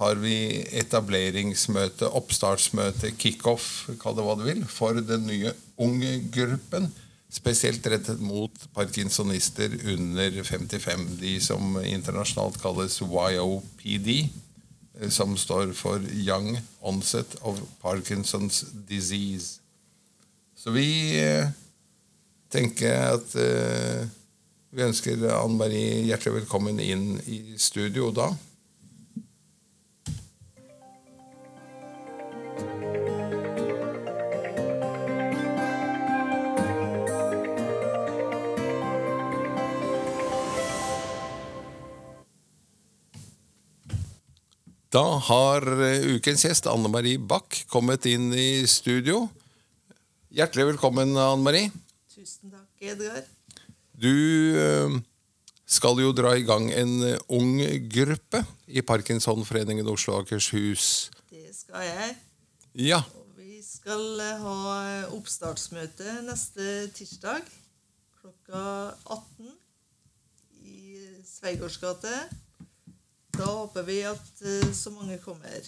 har 0.00 0.16
vi 0.16 0.62
etableringsmøte, 0.80 2.08
oppstartsmøte, 2.16 3.12
kickoff, 3.20 3.84
kall 4.00 4.16
det 4.16 4.24
hva 4.24 4.36
du 4.38 4.46
vil, 4.46 4.62
for 4.64 4.96
den 4.96 5.26
nye 5.28 5.52
unge-gruppen. 5.80 6.88
Spesielt 7.30 7.84
rettet 7.86 8.22
mot 8.24 8.64
parkinsonister 8.74 9.76
under 9.92 10.40
55, 10.42 11.04
de 11.20 11.34
som 11.44 11.76
internasjonalt 11.84 12.56
kalles 12.62 12.96
YOPD, 13.04 14.10
eh, 14.98 15.12
som 15.12 15.36
står 15.38 15.76
for 15.78 16.02
Young 16.16 16.56
Onset 16.80 17.36
of 17.44 17.60
Parkinson's 17.84 18.64
Disease. 18.88 19.60
Så 20.56 20.72
vi 20.72 20.88
eh, 21.20 21.52
tenker 22.50 23.14
at 23.14 23.36
eh, 23.36 24.08
vi 24.72 24.86
ønsker 24.88 25.28
Anne 25.28 25.60
Marie 25.60 26.06
hjertelig 26.08 26.40
velkommen 26.40 26.80
inn 26.80 27.18
i 27.28 27.42
studio 27.60 28.10
da. 28.16 28.32
Da 44.90 45.04
har 45.22 45.62
eh, 45.86 46.16
ukens 46.16 46.42
gjest 46.42 46.66
Anne 46.66 46.90
Marie 46.90 47.18
Bach 47.22 47.60
kommet 47.70 48.08
inn 48.10 48.32
i 48.34 48.66
studio. 48.66 49.28
Hjertelig 50.34 50.72
velkommen, 50.72 51.12
Anne 51.14 51.44
Marie. 51.46 51.68
Tusen 52.10 52.50
takk, 52.50 52.66
Edgar. 52.82 53.20
Du 53.94 54.10
eh, 54.58 54.96
skal 55.70 56.02
jo 56.02 56.10
dra 56.10 56.34
i 56.34 56.42
gang 56.42 56.66
en 56.74 56.96
eh, 57.06 57.22
ung 57.30 57.62
gruppe 57.94 58.42
i 58.66 58.82
Parkinsonforeningen 58.82 59.86
Oslo 59.94 60.16
og 60.16 60.26
Akershus. 60.26 61.12
Det 61.30 61.54
skal 61.54 61.86
jeg. 61.86 62.18
Ja. 62.90 63.04
Og 63.14 63.38
vi 63.38 63.62
skal 63.62 64.18
ha 64.42 64.58
oppstartsmøte 65.14 66.18
neste 66.26 66.90
tirsdag 66.98 67.46
klokka 68.18 68.66
18 69.06 69.54
i 70.66 71.10
Sveigårds 71.30 71.78
gate. 71.78 72.16
Da 73.40 73.48
håper 73.48 73.86
vi 73.86 74.02
at 74.04 74.42
eh, 74.44 74.72
så 74.76 74.92
mange 74.92 75.16
kommer. 75.22 75.64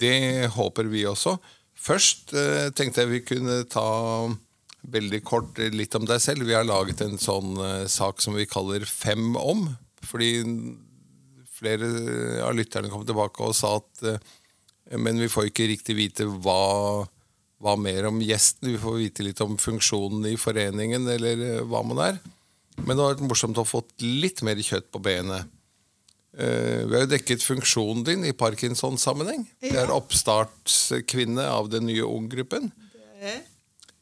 Det 0.00 0.46
håper 0.54 0.86
vi 0.92 1.02
også. 1.08 1.34
Først 1.74 2.34
eh, 2.38 2.68
tenkte 2.76 3.02
jeg 3.02 3.10
vi 3.10 3.24
kunne 3.26 3.64
ta 3.70 4.30
veldig 4.94 5.20
kort 5.26 5.58
litt 5.74 5.96
om 5.98 6.06
deg 6.08 6.22
selv. 6.22 6.46
Vi 6.46 6.54
har 6.54 6.68
laget 6.68 7.02
en 7.02 7.18
sånn 7.20 7.58
eh, 7.58 7.86
sak 7.90 8.22
som 8.22 8.38
vi 8.38 8.46
kaller 8.48 8.86
Fem 8.86 9.34
om. 9.40 9.66
Fordi 10.06 10.30
flere 11.60 11.90
av 12.46 12.54
lytterne 12.56 12.88
kom 12.92 13.02
tilbake 13.04 13.44
og 13.44 13.52
sa 13.52 13.74
at 13.76 14.22
Men 14.96 15.18
vi 15.20 15.28
får 15.28 15.50
ikke 15.50 15.66
riktig 15.68 15.94
vite 15.98 16.24
hva, 16.24 17.04
hva 17.60 17.74
mer 17.76 18.08
om 18.08 18.22
gjesten. 18.24 18.70
Vi 18.70 18.80
får 18.80 18.96
vite 19.02 19.26
litt 19.26 19.42
om 19.44 19.58
funksjonen 19.60 20.24
i 20.30 20.38
foreningen, 20.40 21.04
eller 21.06 21.62
hva 21.68 21.82
man 21.86 22.00
er. 22.06 22.16
Men 22.80 22.94
det 22.94 23.02
har 23.02 23.12
vært 23.12 23.28
morsomt 23.28 23.60
å 23.60 23.66
ha 23.66 23.68
fått 23.68 23.92
litt 24.02 24.40
mer 24.46 24.58
kjøtt 24.58 24.88
på 24.90 25.02
benet. 25.04 25.59
Eh, 26.38 26.86
Vi 26.86 26.94
har 26.94 27.04
jo 27.04 27.10
dekket 27.10 27.42
funksjonen 27.42 28.04
din 28.06 28.24
i 28.24 28.32
Parkinson-sammenheng. 28.32 29.46
Det 29.60 29.74
er 29.74 29.90
oppstartskvinne 29.90 31.46
av 31.50 31.70
den 31.72 31.86
nye 31.90 32.06
unggruppen. 32.06 32.70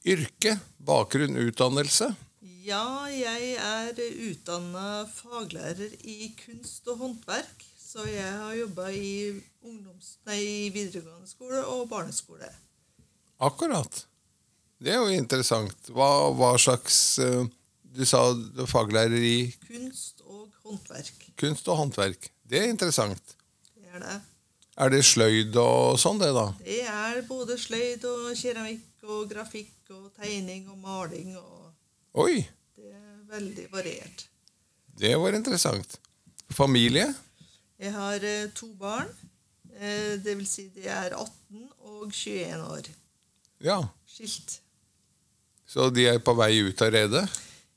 Yrke, 0.09 0.59
bakgrunn, 0.79 1.37
utdannelse. 1.37 2.13
Ja, 2.69 3.09
jeg 3.09 3.55
er 3.57 3.97
utdanna 4.29 5.07
faglærer 5.09 5.95
i 6.05 6.35
kunst 6.45 6.87
og 6.89 7.01
håndverk. 7.03 7.65
Så 7.89 8.05
jeg 8.05 8.29
har 8.29 8.53
jobba 8.53 8.91
i, 8.93 9.33
i 9.33 10.69
videregående 10.75 11.29
skole 11.31 11.63
og 11.65 11.87
barneskole. 11.89 12.51
Akkurat. 13.41 14.03
Det 14.79 14.93
er 14.93 15.01
jo 15.01 15.15
interessant. 15.17 15.89
Hva, 15.89 16.29
hva 16.37 16.53
slags 16.61 16.99
eh, 17.25 17.49
Du 17.97 18.05
sa 18.07 18.21
er 18.33 18.67
faglærer 18.69 19.17
i 19.25 19.55
Kunst 19.67 20.21
og 20.27 20.49
håndverk. 20.65 21.25
kunst 21.41 21.69
og 21.69 21.77
håndverk. 21.81 22.29
Det 22.49 22.59
er 22.61 22.69
interessant. 22.71 23.35
Det 23.77 23.89
er 23.95 23.99
det. 24.05 24.19
Er 24.79 24.89
det 24.93 25.01
sløyd 25.05 25.57
og 25.59 25.99
sånn, 25.99 26.21
det, 26.21 26.29
da? 26.37 26.45
Det 26.63 26.83
er 26.87 27.23
både 27.27 27.57
sløyd 27.59 28.05
og 28.07 28.29
keramikk 28.39 29.03
og 29.09 29.25
grafikk 29.31 29.91
og 29.91 30.13
tegning 30.21 30.69
og 30.71 30.79
maling 30.79 31.33
og 31.37 31.73
Oi, 32.19 32.45
Det 32.77 32.93
er 32.93 33.17
veldig 33.31 33.67
variert. 33.73 34.27
det 34.99 35.17
var 35.19 35.35
interessant. 35.35 35.99
Familie? 36.51 37.15
Jeg 37.79 37.93
har 37.93 38.23
eh, 38.25 38.49
to 38.55 38.73
barn. 38.75 39.09
Eh, 39.79 40.17
det 40.25 40.37
vil 40.39 40.47
si 40.49 40.69
de 40.75 40.87
er 40.89 41.15
18 41.15 41.69
og 41.81 42.09
21 42.13 42.63
år. 42.65 42.89
Ja. 43.63 43.81
Skilt. 44.07 44.61
Så 45.67 45.91
de 45.95 46.07
er 46.09 46.19
på 46.19 46.35
vei 46.35 46.59
ut 46.65 46.83
av 46.83 46.91
redet? 46.95 47.27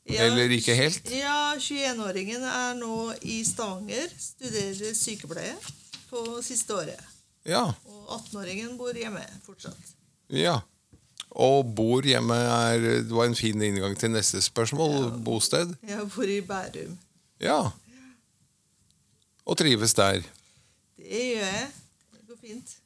Ja, 0.10 0.26
Eller 0.26 0.50
ikke 0.50 0.74
helt? 0.76 1.12
Ja, 1.14 1.54
21-åringen 1.62 2.42
er 2.48 2.74
nå 2.80 3.12
i 3.22 3.44
Stavanger, 3.46 4.10
studerer 4.18 4.96
sykepleie 4.98 5.54
på 6.10 6.24
siste 6.44 6.74
året. 6.74 7.04
Ja. 7.46 7.68
Og 7.86 8.16
18-åringen 8.18 8.74
bor 8.80 8.98
hjemme 8.98 9.22
fortsatt. 9.46 9.94
Ja. 10.34 10.58
Og 11.32 11.70
bor 11.76 12.04
hjemme 12.04 12.36
er 12.36 12.82
Det 13.06 13.14
var 13.14 13.30
en 13.30 13.38
fin 13.38 13.62
inngang 13.62 13.96
til 13.98 14.12
neste 14.12 14.42
spørsmål. 14.44 15.12
Bosted. 15.24 15.76
Jeg 15.88 16.10
bor 16.16 16.28
i 16.28 16.42
Bærum. 16.42 16.98
Ja. 17.40 17.62
Og 19.46 19.58
trives 19.58 19.94
der. 19.94 20.22
Det 20.98 21.24
gjør 21.32 21.46
jeg. 21.46 21.68
Det 22.14 22.28
går 22.28 22.42
fint. 22.42 22.78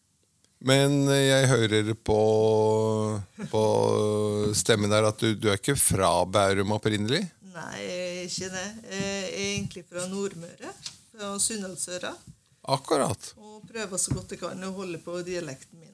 Men 0.65 1.03
jeg 1.13 1.49
hører 1.51 1.91
på, 1.93 2.21
på 3.51 3.63
stemmen 4.57 4.89
der 4.89 5.05
at 5.11 5.19
du, 5.21 5.35
du 5.37 5.51
er 5.51 5.59
ikke 5.59 5.77
fra 5.77 6.09
Bærum 6.25 6.73
opprinnelig? 6.73 7.21
Nei, 7.53 7.83
ikke 8.25 8.49
det. 8.49 8.65
Jeg 8.89 9.03
er 9.03 9.27
egentlig 9.43 9.83
fra 9.85 10.07
Nordmøre. 10.09 10.73
Fra 11.13 11.35
Sunnhorddsøra. 11.39 12.15
Akkurat. 12.73 13.29
Og 13.37 13.61
prøver 13.69 14.01
så 14.01 14.15
godt 14.15 14.33
jeg 14.33 14.41
kan 14.41 14.65
å 14.65 14.73
holde 14.75 14.99
på 15.05 15.19
dialekten 15.27 15.79
min. 15.79 15.93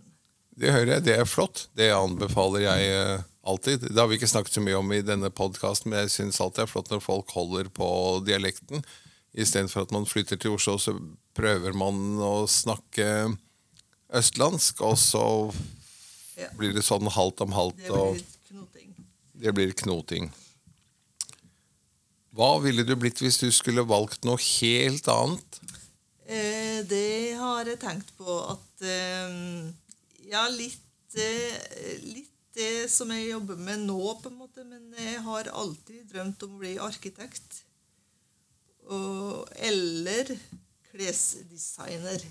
Det 0.56 0.72
hører 0.72 0.96
jeg. 0.96 1.06
Det 1.10 1.20
er 1.20 1.28
flott. 1.28 1.68
Det 1.78 1.92
anbefaler 1.92 2.66
jeg 2.66 2.96
eh, 2.96 3.28
alltid. 3.44 3.90
Det 3.90 4.00
har 4.00 4.08
vi 4.08 4.18
ikke 4.22 4.32
snakket 4.32 4.56
så 4.56 4.64
mye 4.64 4.80
om 4.80 4.96
i 4.96 5.04
denne 5.04 5.32
podkasten, 5.36 5.92
men 5.92 6.06
jeg 6.06 6.16
syns 6.16 6.40
alltid 6.40 6.64
det 6.64 6.68
er 6.70 6.74
flott 6.74 6.92
når 6.94 7.04
folk 7.04 7.36
holder 7.36 7.70
på 7.76 7.92
dialekten. 8.28 8.88
Istedenfor 9.36 9.84
at 9.84 9.94
man 9.96 10.08
flytter 10.08 10.40
til 10.40 10.56
Oslo, 10.56 10.80
så 10.80 10.96
prøver 11.38 11.76
man 11.78 12.20
å 12.24 12.34
snakke 12.52 13.08
østlandsk, 14.14 14.82
og 14.82 14.98
så 14.98 15.54
Ja. 16.38 16.48
blir 16.58 16.74
det 16.74 16.84
sånn 16.84 17.08
halvt 17.12 17.42
om 17.42 17.52
halvt, 17.52 17.78
Det 17.78 17.92
blir 17.92 18.24
knoting. 18.50 18.96
det 19.42 19.54
blir 19.54 19.74
knoting. 19.74 20.32
Hva 22.34 22.62
ville 22.64 22.84
du 22.88 22.96
blitt 22.96 23.20
hvis 23.20 23.38
du 23.42 23.50
skulle 23.52 23.84
valgt 23.88 24.24
noe 24.24 24.38
helt 24.40 25.08
annet? 25.12 25.60
Eh, 26.26 26.82
det 26.88 27.36
har 27.36 27.66
jeg 27.68 27.80
tenkt 27.82 28.14
på 28.18 28.38
at 28.54 28.82
eh, 28.88 29.74
Ja, 30.32 30.46
litt, 30.48 31.16
eh, 31.20 31.98
litt 32.08 32.30
det 32.56 32.90
som 32.92 33.10
jeg 33.12 33.30
jobber 33.32 33.56
med 33.58 33.80
nå, 33.88 33.98
på 34.22 34.28
en 34.32 34.38
måte, 34.40 34.64
men 34.68 34.94
jeg 34.98 35.22
har 35.24 35.44
alltid 35.52 36.08
drømt 36.12 36.42
om 36.44 36.56
å 36.56 36.60
bli 36.60 36.78
arkitekt. 36.78 37.62
Og, 38.92 39.48
eller 39.56 40.34
klesdesigner. 40.92 42.24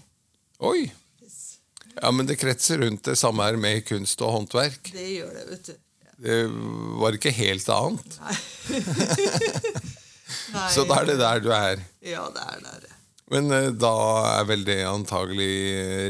Oi! 0.60 0.90
Yes. 1.22 1.59
Ja, 1.96 2.10
men 2.14 2.28
det 2.28 2.38
kretser 2.40 2.80
rundt 2.84 3.04
det 3.08 3.16
samme 3.18 3.44
her 3.46 3.58
med 3.60 3.84
kunst 3.88 4.22
og 4.24 4.34
håndverk. 4.36 4.92
Det 4.94 5.08
gjør 5.16 5.32
det, 5.36 5.44
vet 5.50 5.70
du. 5.70 5.74
Ja. 6.04 6.14
Det 6.26 6.38
var 7.02 7.16
ikke 7.16 7.32
helt 7.34 7.68
annet. 7.74 8.18
Nei. 8.24 8.36
Nei. 10.54 10.68
Så 10.74 10.86
da 10.88 11.00
er 11.00 11.10
det 11.10 11.18
der 11.20 11.42
du 11.44 11.50
er. 11.54 11.82
Ja, 12.04 12.26
det 12.34 12.46
er 12.54 12.64
der. 12.66 12.88
Men 13.30 13.50
uh, 13.54 13.70
da 13.74 13.94
er 14.40 14.46
vel 14.48 14.64
det 14.66 14.80
antagelig 14.88 15.50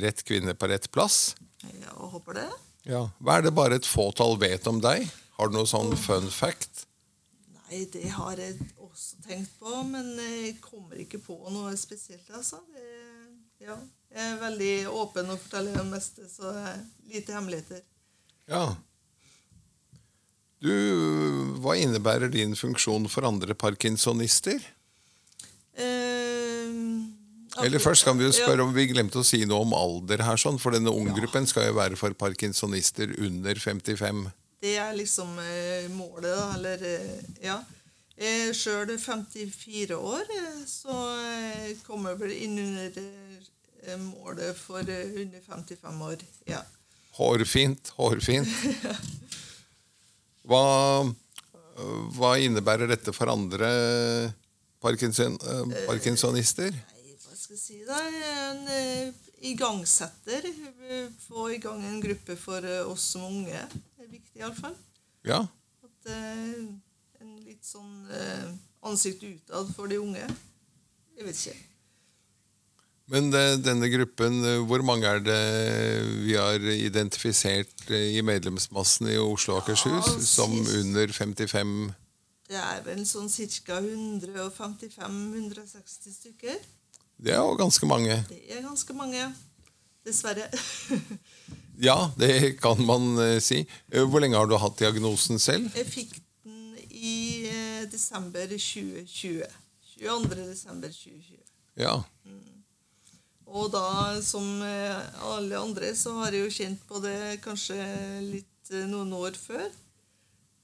rett 0.05 0.23
kvinne 0.27 0.57
på 0.57 0.71
rett 0.71 0.89
plass? 0.95 1.35
Ja, 1.65 1.93
og 1.99 2.17
håper 2.17 2.41
det. 2.41 2.49
Ja. 2.89 3.07
Hva 3.21 3.39
er 3.39 3.49
det 3.49 3.57
bare 3.57 3.81
et 3.81 3.89
fåtall 3.89 4.39
vet 4.41 4.69
om 4.71 4.81
deg? 4.83 5.09
Har 5.37 5.51
du 5.51 5.59
noe 5.59 5.69
sånn 5.69 5.93
fun 6.01 6.29
fact? 6.33 6.87
Nei, 7.71 7.85
det 7.93 8.09
har 8.17 8.41
jeg 8.41 8.57
også 8.83 9.21
tenkt 9.27 9.53
på, 9.61 9.73
men 9.87 10.09
jeg 10.19 10.57
kommer 10.65 10.99
ikke 11.01 11.21
på 11.23 11.37
noe 11.53 11.77
spesielt, 11.79 12.27
altså. 12.35 12.59
Det, 12.75 13.00
ja, 13.61 13.77
jeg 14.11 14.27
er 14.33 14.39
veldig 14.41 14.75
åpen 14.91 15.31
og 15.31 15.41
forteller 15.43 15.79
om 15.81 15.91
det 15.91 15.99
meste, 15.99 16.27
så 16.31 16.51
det 16.55 16.63
er 16.73 16.81
lite 17.15 17.37
hemmeligheter. 17.37 17.83
Ja. 18.51 18.65
Du, 20.61 20.73
hva 21.63 21.77
innebærer 21.81 22.29
din 22.33 22.53
funksjon 22.59 23.07
for 23.09 23.25
andre 23.29 23.55
parkinsonister? 23.57 24.61
Eh, 25.73 26.69
Eller 27.65 27.81
først 27.81 28.05
kan 28.05 28.19
vi 28.19 28.27
jo 28.27 28.33
ja, 28.35 28.43
spørre 28.43 28.67
om 28.67 28.75
vi 28.75 28.89
glemte 28.91 29.23
å 29.23 29.27
si 29.27 29.41
noe 29.49 29.65
om 29.65 29.73
alder 29.77 30.25
her, 30.27 30.41
sånn, 30.41 30.61
for 30.61 30.77
denne 30.77 30.93
unggruppen 30.93 31.49
skal 31.49 31.71
jo 31.71 31.79
være 31.79 31.97
for 32.01 32.17
parkinsonister 32.19 33.15
under 33.23 33.61
55. 33.63 34.27
Det 34.61 34.75
er 34.77 34.93
liksom 34.99 35.39
eh, 35.41 35.89
målet, 35.95 36.29
da. 36.29 36.49
Eller 36.59 36.85
eh, 36.85 37.21
ja. 37.47 37.57
Jeg 38.21 38.53
sjøl 38.59 38.91
er 38.93 38.99
54 39.01 39.97
år, 39.97 40.27
eh, 40.37 40.59
så 40.69 40.97
kommer 41.87 42.19
vel 42.21 42.35
inn 42.37 42.59
under 42.61 42.99
eh, 43.01 43.97
målet 44.03 44.59
for 44.61 44.85
eh, 44.85 45.15
under 45.23 45.41
55 45.47 46.03
år. 46.05 46.25
Ja. 46.51 46.61
Hårfint, 47.17 47.89
hårfint. 47.97 48.51
Hva, 50.51 50.61
hva 52.17 52.31
innebærer 52.43 52.89
dette 52.91 53.13
for 53.15 53.31
andre 53.33 53.69
parkinson, 54.83 55.37
eh, 55.41 55.75
parkinsonister? 55.87 56.73
Nei, 56.75 57.15
hva 57.23 57.37
skal 57.37 57.57
jeg 57.57 57.63
si 57.63 57.81
da? 57.87 57.99
En 58.49 58.63
eh, 58.75 59.13
igangsetter. 59.53 60.49
eh, 60.89 61.09
Få 61.29 61.49
i 61.55 61.61
gang 61.63 61.85
en 61.87 62.01
gruppe 62.03 62.37
for 62.41 62.65
eh, 62.67 62.83
oss 62.89 63.05
som 63.15 63.25
unge. 63.29 63.63
Det 63.97 64.07
er 64.09 64.13
viktig 64.17 64.43
iallfall. 64.43 64.77
Ja, 65.29 65.43
At 65.85 66.11
eh, 66.13 66.65
litt 67.51 67.67
sånn 67.67 68.07
eh, 68.15 68.47
ansikt 68.87 69.25
utad 69.27 69.67
for 69.75 69.91
de 69.91 69.99
unge. 70.01 70.23
Jeg 71.19 71.27
vet 71.27 71.37
ikke. 71.43 71.59
Men 73.11 73.27
det, 73.35 73.43
denne 73.67 73.89
gruppen, 73.91 74.39
eh, 74.47 74.63
hvor 74.71 74.83
mange 74.87 75.07
er 75.11 75.19
det 75.25 75.41
vi 76.23 76.35
har 76.39 76.61
identifisert 76.63 77.91
eh, 77.91 78.15
i 78.17 78.23
medlemsmassen 78.27 79.09
i 79.11 79.19
Oslo 79.19 79.55
og 79.57 79.63
Akershus 79.65 80.07
Ja, 80.07 80.21
som 80.23 80.53
under 80.55 81.07
55? 81.13 81.93
Det 82.51 82.59
er 82.59 82.83
vel 82.87 83.07
sånn 83.07 83.29
ca. 83.31 83.81
155-160 83.83 86.13
stykker. 86.15 86.57
Det 87.21 87.33
er 87.35 87.41
jo 87.43 87.55
ganske 87.59 87.87
mange. 87.87 88.25
Det 88.31 88.41
er 88.57 88.63
ganske 88.65 88.93
mange. 88.97 89.35
Dessverre. 90.07 90.49
Ja, 91.81 92.13
det 92.17 92.61
kan 92.61 92.77
man 92.85 93.19
eh, 93.19 93.41
si. 93.41 93.67
Eh, 93.89 94.05
Hvor 94.05 94.21
lenge 94.21 94.37
har 94.37 94.47
du 94.49 94.57
hatt 94.61 94.77
diagnosen 94.77 95.39
selv? 95.41 95.71
Jeg 95.73 95.87
fikk 95.89 96.13
eh, 96.13 96.21
desember 97.93 98.47
2020. 98.55 99.45
22. 99.97 100.47
desember 100.49 100.89
2020. 100.89 101.41
Ja. 101.81 101.97
Og 103.51 103.71
da, 103.75 104.21
som 104.23 104.47
eh, 104.63 105.23
alle 105.27 105.59
andre, 105.59 105.95
så 105.99 106.15
har 106.21 106.35
jeg 106.35 106.45
jo 106.45 106.55
kjent 106.55 106.83
på 106.87 107.01
det 107.03 107.41
kanskje 107.43 107.79
litt 108.23 108.71
eh, 108.71 108.87
noen 108.91 109.11
år 109.19 109.39
før. 109.39 109.67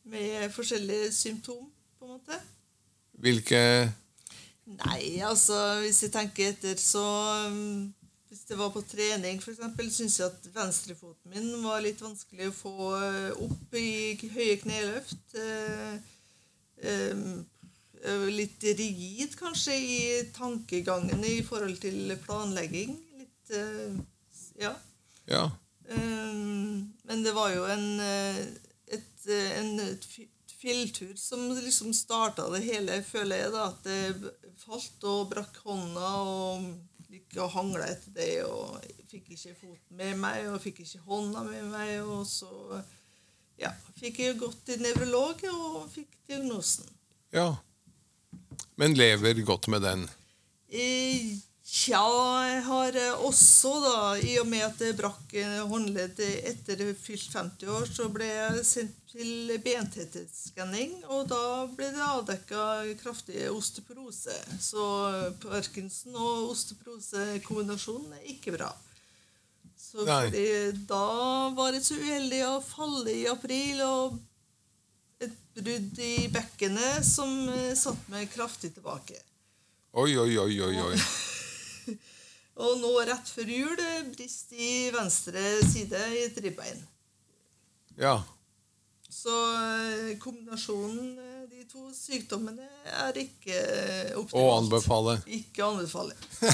Med 0.07 0.47
forskjellige 0.55 1.11
symptom, 1.13 1.67
på 1.99 2.07
en 2.07 2.15
måte. 2.15 2.39
Hvilke 3.19 3.63
Nei, 4.67 5.21
altså 5.23 5.57
hvis 5.85 6.03
jeg 6.03 6.11
tenker 6.11 6.51
etter, 6.51 6.75
så 6.81 7.03
um, 7.47 7.95
Hvis 8.27 8.43
det 8.49 8.59
var 8.59 8.73
på 8.75 8.83
trening, 8.83 9.39
f.eks., 9.39 9.61
syns 9.95 10.19
jeg 10.19 10.27
at 10.27 10.49
venstrefoten 10.55 11.31
min 11.31 11.53
var 11.63 11.85
litt 11.85 12.03
vanskelig 12.03 12.51
å 12.51 12.57
få 12.57 12.89
eh, 12.99 13.45
opp 13.47 13.77
i 13.79 14.19
høye 14.35 14.57
kneløft. 14.63 15.37
Eh, 15.39 15.95
litt 18.31 18.63
rigid, 18.63 19.37
kanskje, 19.39 19.77
i 19.77 20.01
tankegangen 20.37 21.25
i 21.25 21.39
forhold 21.47 21.79
til 21.81 22.13
planlegging. 22.25 22.97
Litt 23.19 23.55
eh, 23.57 23.97
Ja. 24.61 24.75
Ja. 25.27 25.47
Men 27.07 27.23
det 27.23 27.33
var 27.33 27.53
jo 27.55 27.65
en, 27.71 28.01
eh, 28.01 28.39
et, 28.87 29.27
eh, 29.29 29.59
en 29.61 29.99
fjelltur 30.59 31.15
som 31.17 31.49
liksom 31.55 31.93
starta 31.95 32.49
det 32.51 32.65
hele, 32.65 33.03
føler 33.03 33.37
jeg. 33.37 33.53
da, 33.53 33.69
At 33.69 33.85
det 33.85 34.33
falt 34.65 35.05
og 35.05 35.31
brakk 35.31 35.61
hånda 35.63 36.11
og 36.27 36.67
ikke 37.15 37.47
hangla 37.55 37.87
etter 37.93 38.17
det. 38.17 38.45
Og 38.45 38.81
fikk 39.11 39.31
ikke 39.37 39.55
foten 39.61 40.01
med 40.01 40.19
meg 40.19 40.49
og 40.51 40.61
fikk 40.65 40.83
ikke 40.83 41.05
hånda 41.07 41.45
med 41.47 41.71
meg. 41.71 41.95
Og 42.03 42.27
så 42.27 42.83
ja, 43.61 43.73
fikk 44.01 44.21
jeg 44.25 44.39
gått 44.41 44.63
til 44.69 44.83
nevrolog 44.85 45.43
og 45.53 45.87
fikk 45.95 46.19
diagnosen. 46.29 46.89
ja. 47.33 47.55
Men 48.77 48.93
lever 48.93 49.39
godt 49.45 49.69
med 49.73 49.81
den. 49.83 50.03
Eh, 50.69 51.37
Tja, 51.67 51.99
jeg 52.47 52.61
har 52.63 52.95
eh, 52.95 53.23
også, 53.27 53.73
da, 53.83 53.95
i 54.23 54.37
og 54.39 54.47
med 54.47 54.63
at 54.63 54.79
jeg 54.85 54.95
brakk 54.95 55.33
håndleddet 55.35 55.67
håndledd 55.67 56.21
etter 56.53 56.83
fylt 56.95 57.33
50 57.35 57.73
år, 57.75 57.89
så 57.91 58.07
ble 58.15 58.29
jeg 58.29 58.61
sendt 58.69 59.01
til 59.11 59.51
bentetthetsskanning, 59.65 60.95
og 61.11 61.27
da 61.33 61.67
ble 61.75 61.89
det 61.91 62.05
avdekka 62.07 62.69
kraftig 63.01 63.49
osteoporose. 63.51 64.37
Så 64.63 64.87
Parkinson 65.43 66.15
og 66.15 66.53
osteoporose-kombinasjonen 66.53 68.15
er 68.21 68.31
ikke 68.37 68.55
bra. 68.55 68.71
Så 69.97 70.05
fordi 70.07 70.49
da 70.89 71.05
var 71.57 71.73
jeg 71.73 71.85
så 71.87 71.97
uheldig 71.97 72.43
å 72.45 72.57
falle 72.65 73.15
i 73.15 73.23
april, 73.31 73.81
og 73.87 74.19
et 75.25 75.39
brudd 75.57 76.03
i 76.05 76.27
bekkenet 76.29 77.07
som 77.07 77.33
satt 77.49 77.81
satte 77.81 78.13
meg 78.13 78.29
kraftig 78.35 78.75
tilbake. 78.77 79.17
Oi, 79.97 80.11
oi, 80.21 80.37
oi, 80.37 80.61
oi. 80.61 80.75
oi. 80.91 80.99
Og 82.65 82.79
nå 82.81 82.91
rett 83.05 83.29
før 83.29 83.51
jul 83.53 83.81
eh, 83.85 84.05
brist 84.15 84.53
i 84.57 84.89
venstre 84.95 85.43
side 85.69 86.01
i 86.17 86.23
et 86.25 86.39
ribbein. 86.41 86.79
Ja. 88.01 88.17
Så 89.13 89.33
eh, 89.57 90.15
kombinasjonen, 90.21 91.11
eh, 91.21 91.36
de 91.67 91.73
to 91.73 91.91
sykdommene, 91.95 92.63
er 92.87 93.13
ikke 93.19 93.61
optimalt. 94.19 94.35
Å 94.39 94.59
anbefale. 94.61 95.23
Ikke 95.27 95.65
anbefale. 95.67 96.15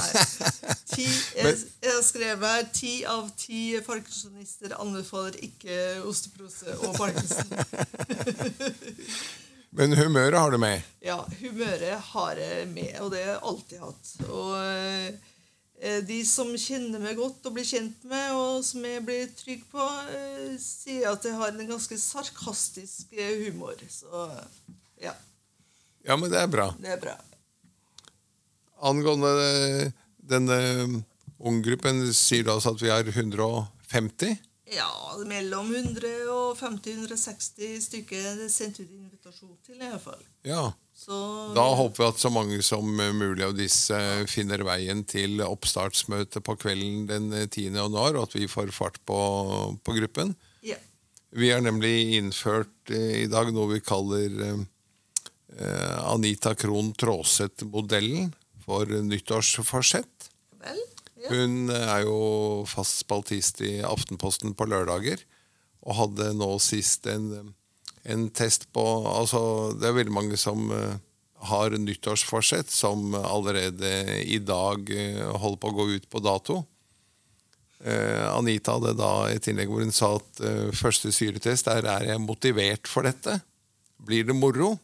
Ti, 0.93 1.05
jeg, 1.05 1.57
jeg 1.83 1.91
har 1.91 2.03
skrevet 2.05 2.49
her 2.49 2.65
ti 2.73 3.05
av 3.09 3.29
ti 3.37 3.79
parkinsonister 3.85 4.73
anbefaler 4.79 5.37
ikke 5.45 6.01
osteoporose 6.09 6.77
og 6.79 6.97
parkinson. 6.97 7.53
Men 9.77 9.93
humøret 9.97 10.37
har 10.37 10.51
du 10.53 10.57
med. 10.61 10.81
Ja, 11.01 11.25
humøret 11.39 11.97
har 12.13 12.37
jeg 12.37 12.67
med, 12.69 12.99
og 13.01 13.09
det 13.13 13.23
har 13.23 13.31
jeg 13.33 13.45
alltid 13.49 13.79
hatt. 13.81 14.11
Og 14.27 14.53
eh, 15.81 16.01
de 16.05 16.19
som 16.29 16.51
kjenner 16.53 17.01
meg 17.01 17.17
godt 17.17 17.47
og 17.49 17.55
blir 17.57 17.65
kjent 17.65 18.05
med, 18.05 18.35
og 18.37 18.61
som 18.65 18.85
jeg 18.85 19.01
blir 19.07 19.33
trygg 19.37 19.65
på, 19.71 19.87
eh, 20.13 20.53
sier 20.61 21.09
at 21.09 21.25
jeg 21.25 21.33
har 21.39 21.49
en 21.55 21.71
ganske 21.73 21.97
sarkastisk 21.99 23.17
eh, 23.17 23.47
humor. 23.47 23.81
Så 23.89 24.27
ja, 25.03 25.13
Ja, 26.03 26.17
men 26.19 26.31
det 26.31 26.39
er 26.41 26.49
bra. 26.51 26.69
det 26.79 26.95
er 26.97 26.99
bra. 26.99 27.13
Angående 28.83 29.91
denne 30.19 31.03
unggruppen, 31.39 32.01
sier 32.15 32.43
du 32.43 32.51
altså 32.51 32.73
at 32.75 32.81
vi 32.83 32.91
har 32.91 33.07
150? 33.07 34.35
Ja, 34.73 34.89
mellom 35.27 35.69
100 35.75 36.11
og 36.31 36.57
50-160 36.57 37.83
stykker 37.83 38.23
det 38.39 38.47
er 38.47 38.51
sendt 38.51 38.79
ut 38.81 38.89
invitasjon 38.89 39.57
til, 39.65 39.77
i 39.77 39.89
hvert 39.91 40.01
fall. 40.03 40.23
Ja. 40.47 40.71
Så 40.93 41.17
Da 41.55 41.65
håper 41.75 42.03
vi 42.03 42.07
at 42.07 42.21
så 42.21 42.29
mange 42.31 42.59
som 42.65 42.87
mulig 42.95 43.43
av 43.45 43.55
disse 43.57 43.97
finner 44.29 44.63
veien 44.65 45.03
til 45.09 45.41
oppstartsmøtet 45.45 46.45
på 46.45 46.55
kvelden 46.61 47.07
den 47.09 47.29
10. 47.49 47.73
januar, 47.75 48.15
og 48.15 48.27
at 48.29 48.35
vi 48.37 48.47
får 48.49 48.71
fart 48.75 48.99
på, 49.05 49.19
på 49.83 49.99
gruppen. 49.99 50.35
ja. 50.65 50.79
Vi 51.33 51.49
har 51.49 51.63
nemlig 51.65 52.13
innført 52.19 52.91
eh, 52.93 53.23
i 53.23 53.27
dag 53.27 53.47
noe 53.55 53.71
vi 53.71 53.79
kaller 53.81 54.35
eh, 54.37 54.51
eh, 54.53 54.59
Anita 56.03 56.55
Krohn 56.57 56.93
Traaseth-modellen 56.97 58.31
for 58.65 58.89
nyttårsforsett. 58.89 60.29
Vel? 60.63 60.79
Ja. 61.23 61.29
Hun 61.31 61.71
er 61.71 62.03
jo 62.03 62.17
fast 62.67 63.03
spaltist 63.03 63.61
i 63.63 63.77
Aftenposten 63.85 64.55
på 64.57 64.67
lørdager, 64.67 65.21
og 65.83 65.97
hadde 65.99 66.33
nå 66.39 66.49
sist 66.63 67.07
en, 67.11 67.53
en 68.03 68.27
test 68.35 68.69
på 68.75 68.83
Altså, 69.07 69.73
det 69.79 69.89
er 69.89 69.97
veldig 69.99 70.15
mange 70.15 70.39
som 70.39 70.71
eh, 70.75 70.99
har 71.47 71.75
nyttårsforsett 71.75 72.71
som 72.71 73.15
allerede 73.15 74.21
i 74.23 74.39
dag 74.39 74.91
eh, 74.95 75.23
holder 75.23 75.59
på 75.59 75.71
å 75.71 75.77
gå 75.79 75.87
ut 75.97 76.07
på 76.11 76.23
dato. 76.23 76.61
Eh, 77.83 78.27
Anita 78.31 78.77
hadde 78.77 78.95
da 78.95 79.11
et 79.31 79.47
innlegg 79.51 79.71
hvor 79.71 79.83
hun 79.83 79.95
sa 79.95 80.13
at 80.15 80.43
eh, 80.43 80.69
første 80.75 81.11
syretest 81.11 81.67
er 81.71 81.87
er 81.91 82.13
jeg 82.13 82.23
motivert 82.23 82.87
for 82.87 83.03
dette. 83.07 83.41
Blir 83.99 84.27
det 84.27 84.35
moro? 84.39 84.77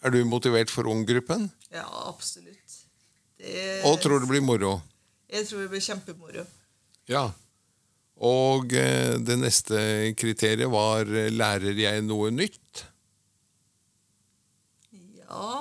Er 0.00 0.14
du 0.14 0.22
motivert 0.24 0.70
for 0.72 0.88
unggruppen? 0.88 1.50
ja, 1.72 1.86
absolutt. 2.08 2.56
Det, 3.40 3.82
Og 3.88 4.00
tror 4.00 4.20
det 4.20 4.28
blir 4.28 4.42
moro? 4.44 4.80
Jeg 5.30 5.46
tror 5.48 5.62
det 5.62 5.70
blir 5.72 5.80
kjempemoro. 5.84 6.42
Ja. 7.08 7.30
Og 8.20 8.72
eh, 8.76 9.16
det 9.16 9.38
neste 9.40 9.78
kriteriet 10.20 10.68
var 10.68 11.08
eh, 11.08 11.30
lærer 11.32 11.78
jeg 11.78 12.02
noe 12.04 12.28
nytt? 12.34 12.82
Ja, 14.92 15.54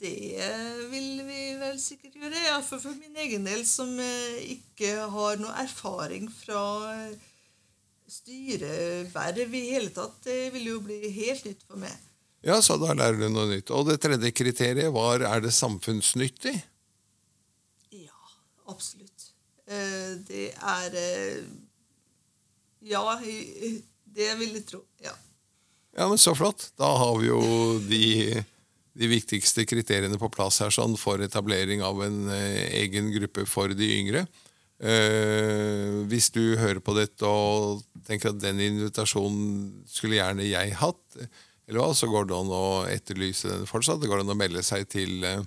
det 0.00 0.42
vil 0.92 1.22
vi 1.24 1.40
vel 1.60 1.78
sikkert 1.80 2.18
gjøre. 2.18 2.42
Ja, 2.50 2.58
for, 2.60 2.82
for 2.82 2.92
min 3.00 3.16
egen 3.24 3.48
del, 3.48 3.64
som 3.64 3.94
eh, 4.02 4.58
ikke 4.58 5.06
har 5.14 5.40
noe 5.40 5.54
erfaring 5.62 6.28
fra 6.32 6.60
styreverv 8.12 9.56
i 9.56 9.64
hele 9.70 9.94
tatt, 9.94 10.20
det 10.26 10.52
vil 10.54 10.68
jo 10.74 10.82
bli 10.84 11.00
helt 11.16 11.48
nytt 11.48 11.64
for 11.64 11.80
meg. 11.80 11.96
Ja, 12.44 12.60
så 12.62 12.76
da 12.80 12.94
lærer 12.94 13.18
du 13.20 13.28
noe 13.32 13.48
nytt. 13.50 13.72
Og 13.74 13.88
det 13.88 14.00
tredje 14.02 14.32
kriteriet 14.36 14.92
var 14.94 15.24
er 15.26 15.44
det 15.44 15.54
samfunnsnyttig? 15.56 16.54
Ja, 17.94 18.18
absolutt. 18.68 19.30
Eh, 19.66 20.18
Det 20.28 20.50
er 20.54 20.98
eh, 21.00 21.46
Ja, 22.86 23.02
det 23.18 24.34
vil 24.38 24.52
jeg 24.54 24.66
tro. 24.68 24.84
Ja. 25.02 25.14
Ja, 25.96 26.08
men 26.08 26.20
så 26.20 26.34
flott. 26.36 26.70
Da 26.76 26.90
har 27.00 27.16
vi 27.18 27.30
jo 27.30 27.40
de, 27.88 28.44
de 28.92 29.08
viktigste 29.10 29.64
kriteriene 29.64 30.18
på 30.20 30.28
plass 30.30 30.60
her 30.60 30.70
sånn, 30.74 30.96
for 31.00 31.22
etablering 31.24 31.82
av 31.82 32.02
en 32.04 32.26
eh, 32.30 32.82
egen 32.84 33.08
gruppe 33.14 33.46
for 33.48 33.72
de 33.74 33.94
yngre. 34.00 34.26
Uh, 34.76 36.04
hvis 36.04 36.26
du 36.34 36.52
hører 36.60 36.82
på 36.84 36.92
dette 36.92 37.24
og 37.24 37.80
tenker 38.04 38.34
at 38.34 38.42
den 38.42 38.58
invitasjonen 38.60 39.86
skulle 39.88 40.18
gjerne 40.18 40.44
jeg 40.44 40.74
hatt, 40.76 41.16
eller 41.66 41.82
hva, 41.82 41.90
så 41.98 42.06
går 42.10 42.28
det 42.28 42.36
an 42.36 42.54
å 42.54 42.66
etterlyse 42.90 43.50
den 43.50 43.68
fortsatt. 43.68 43.98
Det 44.02 44.10
går 44.10 44.22
an 44.22 44.30
å 44.30 44.38
melde 44.38 44.62
seg 44.62 44.86
til 44.90 45.24
eh, 45.26 45.42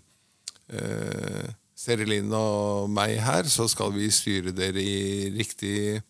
eh, 0.76 1.52
Serilin 1.80 2.32
og 2.36 2.90
meg 2.92 3.16
her, 3.24 3.48
så 3.48 3.70
skal 3.72 3.94
vi 3.96 4.10
styre 4.12 4.52
dere 4.52 4.84
i 4.84 5.30
riktig, 5.32 6.02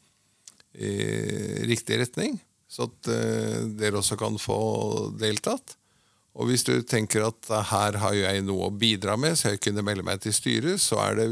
i 0.74 0.94
riktig 1.70 2.00
retning. 2.02 2.40
Så 2.70 2.88
at 2.90 3.10
eh, 3.14 3.68
dere 3.78 4.02
også 4.02 4.18
kan 4.18 4.38
få 4.42 4.58
deltatt. 5.22 5.76
Og 6.40 6.50
hvis 6.50 6.66
du 6.66 6.74
tenker 6.88 7.28
at 7.28 7.50
her 7.70 7.98
har 8.02 8.18
jeg 8.18 8.44
noe 8.48 8.70
å 8.70 8.74
bidra 8.74 9.18
med, 9.20 9.38
så 9.38 9.54
jeg 9.54 9.62
kunne 9.62 9.86
melde 9.86 10.06
meg 10.08 10.22
til 10.24 10.34
styret, 10.34 10.82
så 10.82 11.02
er 11.04 11.18
det 11.20 11.30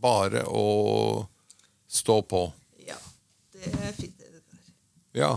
bare 0.00 0.46
å 0.48 1.26
stå 1.90 2.20
på. 2.24 2.46
ja. 2.86 2.96
Det 3.52 3.68
er 3.68 3.92
fint, 3.92 4.16
det 4.16 4.30
der. 4.32 4.68
Ja. 5.20 5.32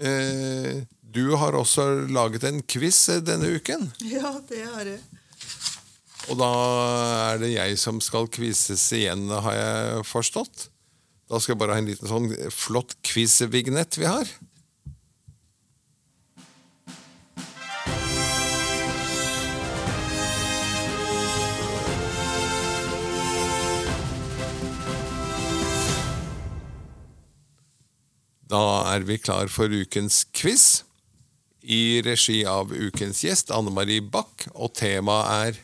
Eh, 0.00 0.84
du 1.14 1.36
har 1.38 1.54
også 1.54 1.84
laget 2.10 2.42
en 2.48 2.62
quiz 2.66 3.08
eh, 3.08 3.20
denne 3.22 3.52
uken. 3.54 3.86
Ja, 4.02 4.34
det 4.48 4.64
har 4.66 4.88
jeg. 4.88 5.02
Og 6.32 6.38
da 6.40 6.48
er 7.34 7.42
det 7.42 7.52
jeg 7.52 7.76
som 7.78 8.00
skal 8.02 8.26
quizes 8.32 8.82
igjen, 8.96 9.28
har 9.30 9.54
jeg 9.54 10.06
forstått. 10.08 10.70
Da 11.30 11.38
skal 11.38 11.54
jeg 11.54 11.60
bare 11.60 11.76
ha 11.76 11.82
en 11.82 11.90
liten 11.90 12.10
sånn 12.10 12.32
flott 12.50 12.96
quiz-vignett 13.06 13.98
vi 14.00 14.08
har. 14.08 14.26
Da 28.50 28.64
er 28.94 29.06
vi 29.06 29.16
klar 29.18 29.48
for 29.52 29.70
ukens 29.70 30.24
quiz. 30.34 30.84
I 31.64 32.02
regi 32.04 32.42
av 32.44 32.72
ukens 32.76 33.22
gjest, 33.24 33.48
Anne 33.54 33.72
Marie 33.72 34.04
Bach, 34.04 34.44
og 34.52 34.74
temaet 34.76 35.30
er 35.32 35.60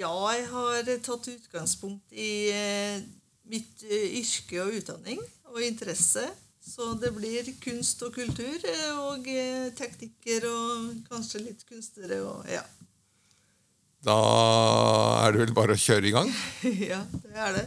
Ja, 0.00 0.14
jeg 0.32 0.46
har 0.48 0.86
tatt 1.04 1.26
utgangspunkt 1.28 2.14
i 2.16 2.48
eh, 2.56 3.02
mitt 3.52 3.82
eh, 3.84 4.14
yrke 4.16 4.62
og 4.62 4.78
utdanning 4.78 5.20
og 5.52 5.60
interesse. 5.60 6.24
Så 6.64 6.94
det 7.02 7.10
blir 7.12 7.50
kunst 7.60 8.00
og 8.06 8.14
kultur 8.16 8.64
eh, 8.64 8.96
og 8.96 9.28
teknikker 9.76 10.46
og 10.48 11.02
kanskje 11.10 11.42
litt 11.44 11.66
kunstnere 11.68 12.22
og 12.24 12.48
ja. 12.48 12.62
Da 14.00 14.16
er 15.26 15.34
det 15.34 15.42
vel 15.42 15.52
bare 15.58 15.76
å 15.76 15.82
kjøre 15.82 16.08
i 16.08 16.14
gang. 16.14 16.32
ja, 16.92 17.02
det 17.26 17.34
er 17.36 17.58
det. 17.58 17.66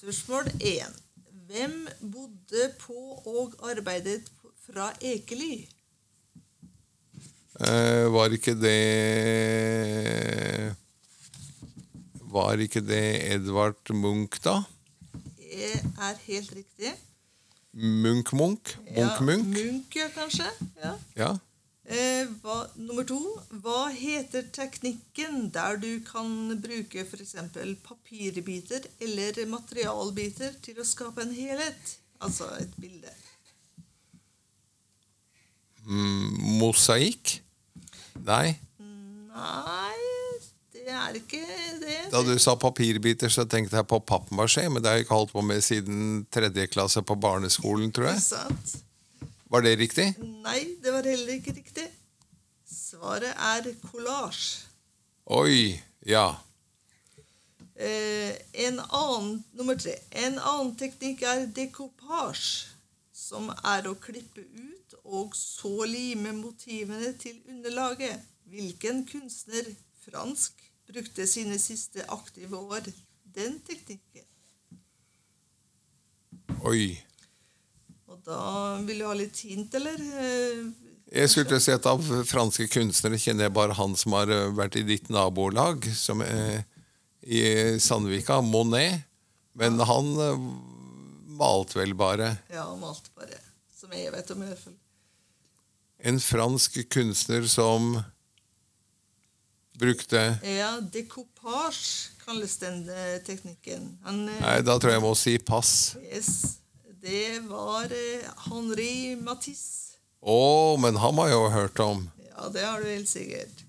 Spørsmål 0.00 0.48
1. 0.56 0.96
Hvem 1.50 1.76
bodde 2.00 2.70
på 2.80 2.96
og 3.28 3.58
arbeidet 3.68 4.22
fra 4.64 4.88
Ekely? 5.04 5.66
Eh, 7.60 8.06
var 8.08 8.32
ikke 8.32 8.54
det 8.56 8.76
Var 12.30 12.62
ikke 12.64 12.80
det 12.80 13.04
Edvard 13.34 13.92
Munch, 13.92 14.38
da? 14.44 14.62
Det 15.36 15.74
er 15.76 16.16
helt 16.24 16.52
riktig. 16.56 16.94
Munch-Munch? 17.74 18.78
Munch-Munch? 18.86 19.58
Ja, 19.58 19.64
Munch, 19.64 19.96
ja, 19.96 20.08
kanskje. 20.14 20.46
Ja. 20.80 20.92
Ja. 21.16 21.30
Eh, 21.90 22.30
hva, 22.40 22.62
nummer 22.78 23.04
to. 23.04 23.18
Hva 23.62 23.90
heter 23.90 24.46
teknikken 24.54 25.50
der 25.52 25.76
du 25.82 25.90
kan 26.06 26.54
bruke 26.62 27.02
f.eks. 27.02 27.34
papirbiter 27.82 28.86
eller 29.02 29.42
materialbiter 29.50 30.54
til 30.62 30.80
å 30.80 30.86
skape 30.86 31.26
en 31.26 31.34
helhet? 31.34 31.96
Altså 32.22 32.46
et 32.60 32.72
bilde. 32.80 33.12
Mm, 35.84 36.58
mosaikk? 36.62 37.40
Nei. 38.26 38.58
Nei, 39.30 39.96
det 40.74 40.86
er 40.90 41.16
ikke 41.20 41.40
det. 41.80 41.98
Da 42.12 42.22
du 42.26 42.32
sa 42.42 42.56
papirbiter, 42.60 43.32
så 43.32 43.46
tenkte 43.48 43.78
jeg 43.78 43.88
på 43.90 44.00
pappmasjé, 44.04 44.66
men 44.68 44.82
det 44.82 44.90
har 44.90 44.98
jeg 44.98 45.06
ikke 45.06 45.18
holdt 45.20 45.34
på 45.36 45.44
med 45.46 45.62
siden 45.64 46.24
tredje 46.32 46.66
klasse 46.72 47.02
på 47.06 47.16
barneskolen, 47.20 47.92
tror 47.94 48.10
jeg. 48.12 48.22
sant? 48.26 48.76
Var 49.50 49.64
det 49.66 49.76
riktig? 49.80 50.10
Nei, 50.44 50.60
det 50.82 50.92
var 50.94 51.06
heller 51.06 51.32
ikke 51.38 51.56
riktig. 51.56 51.88
Svaret 52.70 53.32
er 53.34 53.70
collage. 53.90 54.66
Oi, 55.30 55.80
ja. 56.06 56.28
Eh, 57.80 58.34
en 58.66 58.80
annen, 58.80 59.44
nummer 59.56 59.78
tre. 59.78 59.94
En 60.10 60.38
annen 60.38 60.74
teknikk 60.78 61.22
er 61.26 61.46
decoupage, 61.56 62.68
som 63.14 63.48
er 63.64 63.88
å 63.88 63.94
klippe 63.98 64.44
ut 64.44 64.79
og 65.10 65.34
så 65.36 65.84
lime 65.90 66.32
motivene 66.38 67.12
til 67.18 67.38
underlaget. 67.50 68.22
Hvilken 68.50 69.04
kunstner, 69.06 69.68
fransk, 70.04 70.58
brukte 70.90 71.26
sine 71.26 71.58
siste 71.58 72.04
aktive 72.10 72.58
år 72.58 72.88
den 73.34 73.58
teknikken? 73.66 74.26
Oi. 76.66 76.98
Og 78.10 78.18
da 78.26 78.40
vil 78.86 79.02
du 79.02 79.06
ha 79.06 79.14
litt 79.16 79.38
hint, 79.46 79.74
eller? 79.78 79.98
Eh, 79.98 80.64
Jeg 81.10 81.30
skulle 81.30 81.48
til 81.50 81.58
å 81.58 81.62
si 81.62 81.72
at 81.74 81.86
Av 81.90 82.02
franske 82.26 82.66
kunstnere 82.70 83.18
kjenner 83.18 83.48
jeg 83.48 83.54
bare 83.54 83.76
han 83.78 83.94
som 83.98 84.14
har 84.18 84.30
eh, 84.34 84.50
vært 84.54 84.78
i 84.80 84.86
ditt 84.86 85.08
nabolag, 85.10 85.86
som 85.94 86.22
er 86.26 86.64
i 87.22 87.78
Sandvika, 87.82 88.40
Monet. 88.42 89.06
Men 89.58 89.78
han 89.86 90.12
eh, 90.26 90.44
malte 91.38 91.80
vel 91.80 91.94
bare. 91.98 92.34
Ja, 92.52 92.66
malte 92.78 93.14
bare. 93.16 93.38
Som 93.74 93.94
jeg 93.96 94.12
vet 94.14 94.30
om, 94.34 94.42
i 94.42 94.50
hvert 94.50 94.64
fall. 94.66 94.78
En 96.02 96.20
fransk 96.20 96.78
kunstner 96.88 97.44
som 97.48 97.98
brukte 99.80 100.38
Ja, 100.44 100.80
decoupage 100.80 102.10
kalles 102.24 102.56
den 102.60 102.88
eh, 102.88 103.18
teknikken. 103.26 103.98
Han, 104.04 104.28
eh, 104.28 104.40
Nei, 104.40 104.56
da 104.64 104.76
tror 104.78 104.92
jeg 104.92 105.00
jeg 105.00 105.04
må 105.06 105.14
si 105.18 105.36
pass. 105.38 105.72
Yes. 106.04 106.58
det 107.00 107.40
var 107.48 107.92
eh, 107.92 108.28
Henri 108.46 109.16
Matisse. 109.20 109.96
Å, 110.20 110.76
men 110.80 111.00
ham 111.00 111.20
har 111.22 111.30
jeg 111.30 111.38
jo 111.38 111.52
hørt 111.54 111.80
om. 111.80 112.04
Ja, 112.28 112.48
det 112.52 112.64
har 112.66 112.82
du 112.84 112.90
helt 112.90 113.08
sikkert. 113.08 113.64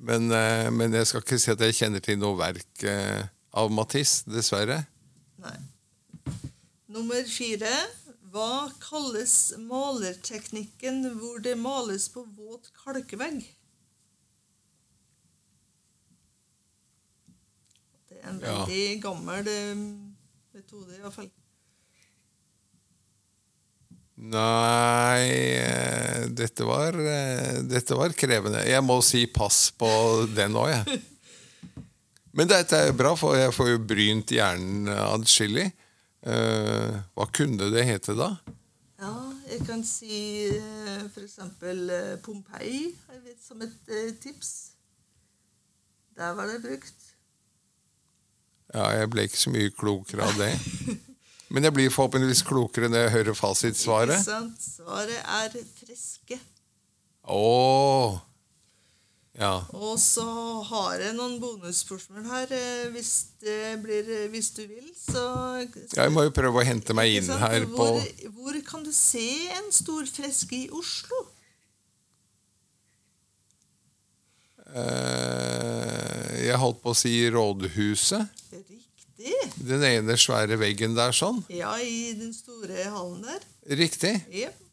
Men, 0.00 0.32
men 0.72 0.94
jeg 0.96 1.10
skal 1.10 1.20
ikke 1.20 1.36
si 1.36 1.50
at 1.52 1.60
jeg 1.60 1.76
kjenner 1.76 2.00
til 2.00 2.16
noe 2.16 2.32
verk 2.38 2.86
av 3.52 3.68
Matisse, 3.68 4.24
dessverre. 4.32 4.78
Nei. 5.44 5.58
Nummer 6.88 7.20
fire. 7.28 7.68
Hva 8.30 8.70
kalles 8.78 9.34
malerteknikken 9.58 11.02
hvor 11.18 11.40
det 11.42 11.56
males 11.58 12.06
på 12.12 12.22
våt 12.36 12.68
kalkvegg? 12.84 13.40
Det 18.10 18.20
er 18.20 18.28
en 18.30 18.40
Ja. 18.40 18.54
veldig 18.60 19.02
gammel 19.02 19.48
eh, 19.50 19.74
metode, 20.54 20.94
i 20.96 21.00
hvert 21.02 21.14
fall. 21.16 21.30
Nei 24.20 25.26
eh, 25.56 26.26
dette 26.28 26.66
var, 26.68 26.94
eh, 26.94 27.62
dette 27.66 27.96
var 27.96 28.12
krevende. 28.12 28.62
Jeg 28.68 28.84
må 28.84 29.00
si 29.02 29.24
pass 29.26 29.70
på 29.72 29.88
den 30.36 30.54
òg, 30.60 30.70
jeg. 30.74 31.00
Men 32.36 32.46
dette 32.46 32.76
er 32.78 32.92
bra, 32.94 33.16
for 33.18 33.34
jeg 33.34 33.50
får 33.56 33.72
jo 33.72 33.78
brynt 33.90 34.30
hjernen 34.30 34.86
adskillig. 34.92 35.72
Eh, 36.20 36.96
hva 37.16 37.26
kunne 37.32 37.70
det 37.72 37.86
hete 37.88 38.16
da? 38.18 38.34
Ja, 39.00 39.12
jeg 39.48 39.62
kan 39.64 39.84
si 39.88 40.48
eh, 40.52 41.06
for 41.08 41.24
eksempel 41.24 41.86
eh, 41.88 42.16
Pompeii 42.20 42.90
jeg 42.90 43.22
vet, 43.24 43.38
som 43.40 43.62
et 43.64 43.92
tips. 44.20 44.72
Der 46.16 46.34
var 46.36 46.50
det 46.50 46.60
brukt. 46.62 47.06
Ja, 48.74 48.90
Jeg 48.94 49.10
ble 49.10 49.24
ikke 49.26 49.40
så 49.40 49.50
mye 49.50 49.72
klokere 49.74 50.28
av 50.28 50.36
det. 50.38 50.52
Men 51.50 51.64
jeg 51.66 51.74
blir 51.74 51.90
forhåpentligvis 51.90 52.44
klokere 52.46 52.90
når 52.92 53.06
jeg 53.06 53.14
hører 53.16 53.38
Ikke 54.20 54.28
sant? 54.28 54.60
Svaret 54.62 55.16
er 55.24 55.56
freske. 55.80 56.38
Åh 57.24 58.20
Ja. 59.38 59.62
Og 59.72 59.94
så 60.02 60.24
har 60.66 60.96
jeg 61.00 61.14
noen 61.14 61.36
bonusspørsmål 61.40 62.24
her. 62.26 62.50
eh, 62.52 62.88
Hvis, 62.90 63.12
det 63.40 63.78
blir, 63.82 64.08
eh, 64.10 64.28
hvis 64.32 64.50
du 64.56 64.62
vil, 64.66 64.88
så 64.98 65.22
Jeg 65.96 66.10
må 66.12 66.24
jo 66.26 66.30
prøve 66.34 66.60
å 66.60 66.66
hente 66.66 66.92
meg 66.98 67.14
inn 67.20 67.28
her 67.38 67.64
på 67.70 67.76
hvor, 67.86 68.02
hvor 68.34 68.58
kan 68.66 68.82
du 68.84 68.90
se 68.92 69.22
en 69.54 69.70
stor 69.72 70.04
freske 70.10 70.56
i 70.64 70.68
Oslo? 70.74 71.20
eh, 74.74 76.46
Jeg 76.48 76.58
holdt 76.60 76.80
på 76.82 76.92
å 76.94 76.96
si 76.98 77.14
Rådhuset. 77.30 78.26
Riktig. 78.52 79.36
Den 79.60 79.82
ene 79.84 80.16
svære 80.18 80.56
veggen 80.60 80.94
der 80.96 81.12
sånn. 81.16 81.42
Ja, 81.52 81.74
i 81.78 82.12
den 82.18 82.32
store 82.34 82.86
hallen 82.90 83.22
der. 83.26 83.42
Riktig. 83.78 84.14
Ja, 84.34 84.48
flott. 84.50 84.69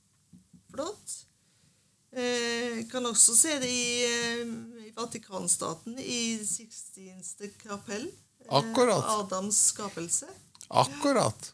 Eh, 2.17 2.83
kan 2.89 3.05
også 3.05 3.35
se 3.37 3.59
det 3.61 3.69
i, 3.69 4.05
eh, 4.05 4.47
i 4.87 4.91
Vatikanstaten, 4.95 5.99
i 5.99 6.39
Sixtinste 6.45 7.51
kapell. 7.61 8.07
Eh, 8.41 8.47
Akkurat. 8.57 9.05
Adams 9.19 9.59
skapelse. 9.69 10.25
Akkurat. 10.67 11.51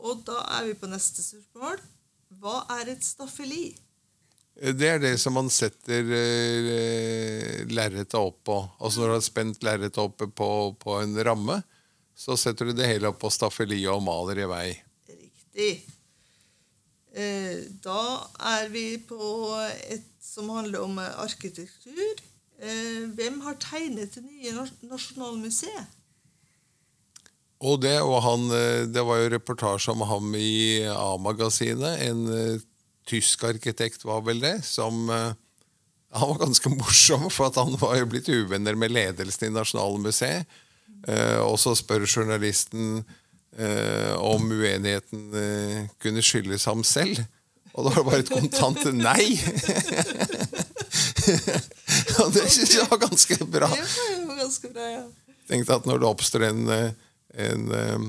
Og 0.00 0.22
da 0.24 0.38
er 0.58 0.70
vi 0.70 0.74
på 0.78 0.88
neste 0.88 1.24
spørsmål. 1.24 1.82
Hva 2.40 2.62
er 2.78 2.92
et 2.94 3.04
staffeli? 3.04 3.74
Det 4.60 4.86
er 4.86 4.98
det 5.02 5.14
som 5.20 5.34
man 5.34 5.50
setter 5.50 6.06
eh, 6.14 7.66
lerretet 7.66 8.18
opp 8.20 8.42
på. 8.46 8.56
Altså 8.78 9.02
når 9.02 9.10
du 9.10 9.16
har 9.16 9.26
spent 9.26 9.66
lerretet 9.66 9.98
oppe 9.98 10.28
på, 10.30 10.50
på 10.78 10.98
en 11.02 11.16
ramme, 11.26 11.62
så 12.14 12.36
setter 12.38 12.70
du 12.70 12.76
det 12.78 12.86
hele 12.86 13.10
opp 13.10 13.18
på 13.22 13.32
staffeliet 13.32 13.90
og 13.90 14.02
maler 14.04 14.44
i 14.44 14.48
vei. 14.50 14.66
Riktig. 15.10 15.72
Eh, 17.10 17.66
da 17.82 18.02
er 18.54 18.68
vi 18.70 18.94
på 19.02 19.18
et 19.90 20.06
som 20.22 20.50
handler 20.54 20.84
om 20.84 20.98
eh, 21.02 21.16
arkitektur. 21.22 22.20
Eh, 22.60 23.08
hvem 23.16 23.40
har 23.42 23.58
tegnet 23.58 24.14
det 24.14 24.22
nye 24.22 24.54
Nasjonalmuseet? 24.86 25.96
Og 27.60 27.82
det, 27.82 27.98
og 28.00 28.22
han, 28.24 28.46
det 28.88 29.02
var 29.04 29.18
jo 29.20 29.32
reportasje 29.34 29.92
om 29.92 30.00
ham 30.08 30.30
i 30.38 30.80
A-magasinet. 30.88 32.06
En 32.06 32.62
tysk 33.04 33.44
arkitekt 33.44 34.06
var 34.08 34.22
vel 34.24 34.40
det, 34.40 34.62
som 34.64 35.10
Han 35.10 36.30
var 36.32 36.38
ganske 36.40 36.70
morsom, 36.72 37.28
for 37.30 37.52
han 37.54 37.76
var 37.78 37.98
jo 37.98 38.08
blitt 38.08 38.30
uvenner 38.32 38.74
med 38.74 38.90
ledelsen 38.90 39.50
i 39.50 39.52
Nasjonalmuseet. 39.54 40.48
Og 41.44 41.58
så 41.60 41.74
spør 41.76 42.08
journalisten 42.08 43.04
eh, 43.58 44.14
om 44.18 44.50
uenigheten 44.50 45.34
eh, 45.34 45.88
kunne 46.02 46.22
skyldes 46.24 46.64
ham 46.70 46.84
selv. 46.84 47.24
Og 47.74 47.84
da 47.86 47.90
var 47.94 48.02
det 48.02 48.10
bare 48.10 48.22
et 48.24 48.32
kontant 48.32 48.84
nei. 48.96 49.26
og 52.20 52.32
det 52.34 52.46
syns 52.50 52.74
jeg 52.74 52.86
var 52.90 52.98
ganske 53.04 53.36
bra 53.46 53.68
Det 53.70 54.26
var 54.26 54.36
ganske 54.40 54.68
bra, 54.72 54.84
ja. 54.88 55.04
tenkte 55.50 55.76
at 55.76 55.86
når 55.86 55.96
det 56.02 56.08
oppstår 56.08 56.42
en, 56.48 56.60
en, 56.70 56.94
en 57.46 57.62
eh, 57.76 58.00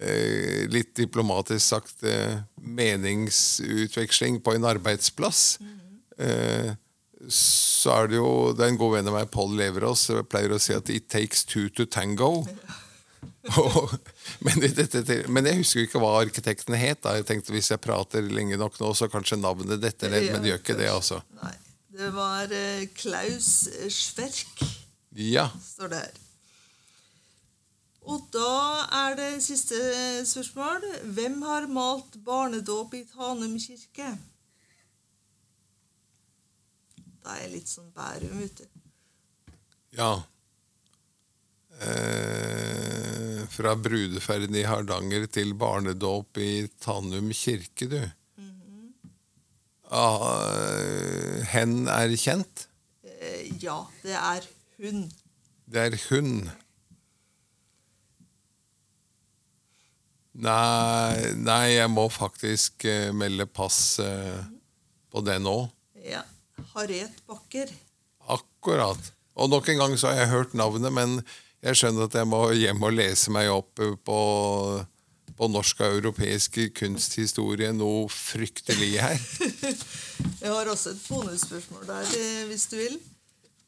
eh, 0.00 0.66
litt 0.72 0.94
diplomatisk 0.98 1.64
sagt 1.64 2.04
eh, 2.08 2.40
meningsutveksling 2.56 4.40
på 4.44 4.54
en 4.56 4.68
arbeidsplass, 4.68 5.58
eh, 6.18 6.72
så 7.30 7.92
er 7.98 8.08
det 8.08 8.16
jo 8.16 8.30
Det 8.56 8.64
er 8.64 8.70
en 8.72 8.80
god 8.80 8.94
venn 8.96 9.08
av 9.10 9.14
meg, 9.18 9.32
Paul 9.32 9.52
Leverås, 9.58 10.06
pleier 10.32 10.54
å 10.56 10.58
si 10.58 10.72
at 10.72 10.88
'it 10.88 11.10
takes 11.12 11.44
two 11.44 11.68
to 11.68 11.84
tango'. 11.84 12.48
Og- 13.56 13.94
men, 14.44 14.60
dette, 14.60 15.22
men 15.32 15.46
jeg 15.48 15.56
husker 15.62 15.80
jo 15.80 15.86
ikke 15.88 16.00
hva 16.02 16.10
arkitektene 16.20 16.76
het. 16.76 17.00
da 17.02 17.14
Jeg 17.16 17.24
tenkte 17.30 17.54
Hvis 17.54 17.70
jeg 17.72 17.80
prater 17.80 18.20
lenge 18.28 18.58
nok 18.60 18.76
nå, 18.82 18.90
så 18.94 19.08
kanskje 19.08 19.38
navnet 19.40 19.80
detter 19.80 20.10
ned. 20.12 20.26
Men 20.32 20.42
det 20.44 20.50
gjør 20.52 20.60
ikke 20.60 20.76
det, 20.76 20.88
altså. 20.92 21.22
Nei. 21.42 21.54
Det 22.00 22.10
var 22.14 22.52
eh, 22.54 22.84
Klaus 22.96 23.68
Schwerk, 23.92 24.60
Ja. 25.16 25.48
står 25.64 25.88
det 25.92 25.98
her. 26.04 26.18
Og 28.10 28.22
da 28.32 28.52
er 29.08 29.16
det 29.18 29.42
siste 29.44 29.76
spørsmål. 30.26 30.84
Hvem 31.16 31.40
har 31.44 31.66
malt 31.68 32.16
barnedåp 32.24 32.94
i 32.96 33.02
Tanum 33.10 33.58
kirke? 33.60 34.06
Da 37.24 37.34
er 37.36 37.42
jeg 37.44 37.52
litt 37.58 37.68
sånn 37.68 37.90
Bærum, 37.92 38.40
du. 38.56 38.64
Ja. 39.98 40.12
Eh, 41.80 42.69
fra 43.50 43.74
brudeferden 43.76 44.56
i 44.56 44.64
Hardanger 44.68 45.26
til 45.32 45.52
barnedåp 45.58 46.38
i 46.40 46.68
Tanum 46.82 47.32
kirke, 47.34 47.90
du. 47.90 48.00
Ah, 49.90 50.46
eh, 50.54 51.42
hen 51.50 51.88
er 51.90 52.14
kjent. 52.14 52.68
Eh, 53.02 53.50
ja, 53.58 53.82
det 54.04 54.14
er 54.14 54.46
hun. 54.78 55.08
Det 55.66 55.86
er 55.88 55.96
hun. 56.06 56.34
Nei, 60.40 61.34
nei 61.42 61.64
jeg 61.74 61.90
må 61.90 62.06
faktisk 62.06 62.86
eh, 62.86 63.10
melde 63.10 63.48
pass 63.50 63.98
eh, 64.00 64.38
på 65.10 65.24
det 65.26 65.40
nå. 65.42 65.56
Ja. 66.06 66.22
Harriet 66.76 67.18
Bakker. 67.26 67.72
Akkurat. 68.30 69.10
Og 69.34 69.50
nok 69.50 69.68
en 69.72 69.80
gang 69.82 69.96
så 69.98 70.12
har 70.12 70.22
jeg 70.22 70.34
hørt 70.36 70.54
navnet, 70.54 70.92
men 70.94 71.18
jeg 71.62 71.76
skjønner 71.76 72.06
at 72.08 72.14
jeg 72.16 72.28
må 72.30 72.40
hjem 72.56 72.82
og 72.86 72.94
lese 72.96 73.32
meg 73.34 73.50
opp 73.52 73.80
eh, 73.84 73.94
på, 74.06 74.18
på 75.36 75.48
norsk 75.52 75.80
og 75.84 75.98
europeisk 76.00 76.58
kunsthistorie 76.78 77.72
noe 77.76 78.06
fryktelig 78.12 78.92
her. 79.00 79.20
Jeg 80.40 80.52
har 80.52 80.68
også 80.72 80.90
et 80.94 81.00
bonusspørsmål 81.08 81.86
der, 81.88 82.08
eh, 82.16 82.44
hvis 82.48 82.66
du 82.72 82.76
vil. 82.80 82.98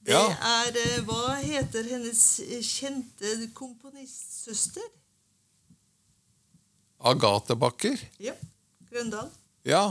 Det 0.02 0.12
Ja. 0.16 0.22
er 0.32 0.76
eh, 0.76 0.98
Hva 1.06 1.36
heter 1.40 1.84
hennes 1.88 2.22
kjente 2.66 3.34
komponistsøster? 3.56 4.84
Agathe 7.12 7.56
Bakker? 7.58 7.98
Ja. 8.20 8.32
Grøndal. 8.90 9.28
Ja. 9.66 9.84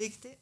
Riktig. 0.00 0.32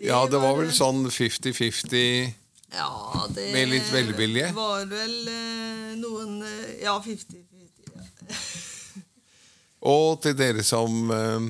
ja, 0.00 0.18
det 0.30 0.38
var 0.42 0.54
vel 0.58 0.70
sånn 0.74 1.04
50-50 1.10 2.34
Ja, 2.74 3.26
det 3.34 3.52
Med 3.54 3.70
litt 3.70 3.88
velvilje? 3.92 4.50
var 4.56 4.84
vel 4.90 5.14
eh, 5.32 5.92
noen 5.96 6.42
eh, 6.44 6.82
Ja, 6.84 6.98
50-50. 7.00 7.92
Ja. 7.94 8.36
Og 9.92 10.18
til 10.24 10.34
dere 10.36 10.64
som 10.66 11.12
eh, 11.14 11.46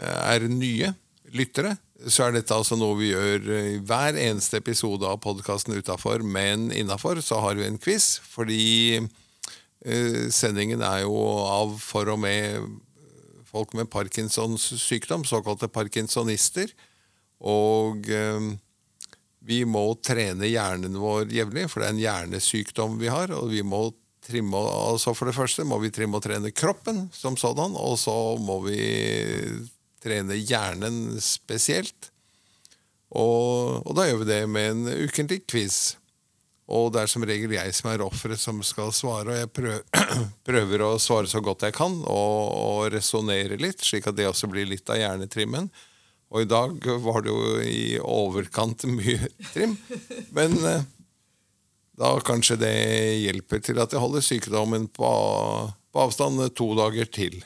er 0.00 0.46
nye 0.50 0.94
lyttere, 1.36 1.76
så 2.08 2.26
er 2.26 2.36
dette 2.36 2.54
altså 2.54 2.76
noe 2.78 2.96
vi 2.98 3.10
gjør 3.12 3.46
i 3.56 3.76
hver 3.86 4.16
eneste 4.20 4.60
episode 4.60 5.06
av 5.08 5.20
podkasten 5.24 5.76
utafor, 5.76 6.24
men 6.24 6.70
innafor 6.74 7.20
så 7.24 7.40
har 7.44 7.56
vi 7.58 7.66
en 7.66 7.78
quiz, 7.80 8.16
fordi 8.24 8.98
eh, 8.98 10.26
sendingen 10.32 10.84
er 10.84 11.04
jo 11.04 11.16
av 11.46 11.76
for 11.82 12.12
og 12.12 12.20
med 12.24 12.66
folk 13.46 13.72
med 13.78 13.88
Parkinsons 13.92 14.68
sykdom, 14.82 15.24
såkalte 15.24 15.68
parkinsonister. 15.72 16.72
Og 17.40 18.08
eh, 18.12 18.52
vi 19.46 19.60
må 19.68 19.84
trene 20.02 20.48
hjernen 20.50 20.98
vår 20.98 21.30
jevnlig, 21.34 21.68
for 21.70 21.82
det 21.82 21.88
er 21.88 21.94
en 21.94 22.02
hjernesykdom 22.02 22.98
vi 22.98 23.10
har, 23.12 23.30
og 23.34 23.52
vi 23.52 23.62
må 23.66 23.88
trimme 24.26 24.58
altså 24.58 25.12
For 25.14 25.30
det 25.30 25.36
første 25.36 25.62
må 25.62 25.76
vi 25.78 25.92
trimme 25.94 26.18
og 26.18 26.24
trene 26.24 26.50
kroppen 26.50 27.04
som 27.14 27.36
sådan, 27.38 27.76
og 27.78 27.94
så 28.00 28.14
må 28.42 28.58
vi 28.64 28.80
trene 30.02 30.34
hjernen 30.40 31.20
spesielt. 31.22 32.10
Og, 33.14 33.86
og 33.86 33.94
da 33.94 34.08
gjør 34.08 34.24
vi 34.24 34.28
det 34.32 34.40
med 34.50 34.72
en 34.72 35.06
ukentlig 35.06 35.44
quiz. 35.46 35.94
Og 36.66 36.90
det 36.90 37.04
er 37.04 37.10
som 37.10 37.22
regel 37.22 37.52
jeg 37.54 37.74
som 37.78 37.92
er 37.92 38.02
offeret 38.02 38.42
som 38.42 38.58
skal 38.66 38.90
svare, 38.94 39.30
og 39.30 39.38
jeg 39.38 39.52
prøver, 40.42 40.82
å 40.88 40.96
svare 40.98 41.30
så 41.30 41.38
godt 41.44 41.62
jeg 41.68 41.76
kan 41.76 42.00
og, 42.02 42.40
og 42.50 42.80
resonnere 42.94 43.58
litt, 43.62 43.84
slik 43.86 44.08
at 44.10 44.18
det 44.18 44.26
også 44.26 44.50
blir 44.50 44.66
litt 44.66 44.90
av 44.90 44.98
hjernetrimmen. 44.98 45.70
Og 46.34 46.42
i 46.42 46.48
dag 46.50 46.82
var 47.04 47.22
det 47.22 47.30
jo 47.30 47.58
i 47.62 47.98
overkant 48.02 48.86
mye 48.90 49.30
trim. 49.52 49.76
Men 50.34 50.56
eh, 50.66 50.88
da 51.96 52.16
kanskje 52.24 52.58
det 52.60 52.74
hjelper 53.22 53.62
til 53.64 53.78
at 53.82 53.94
jeg 53.94 54.02
holder 54.02 54.24
sykdommen 54.24 54.88
på, 54.90 55.12
på 55.70 56.02
avstand 56.02 56.42
to 56.58 56.72
dager 56.78 57.08
til. 57.12 57.38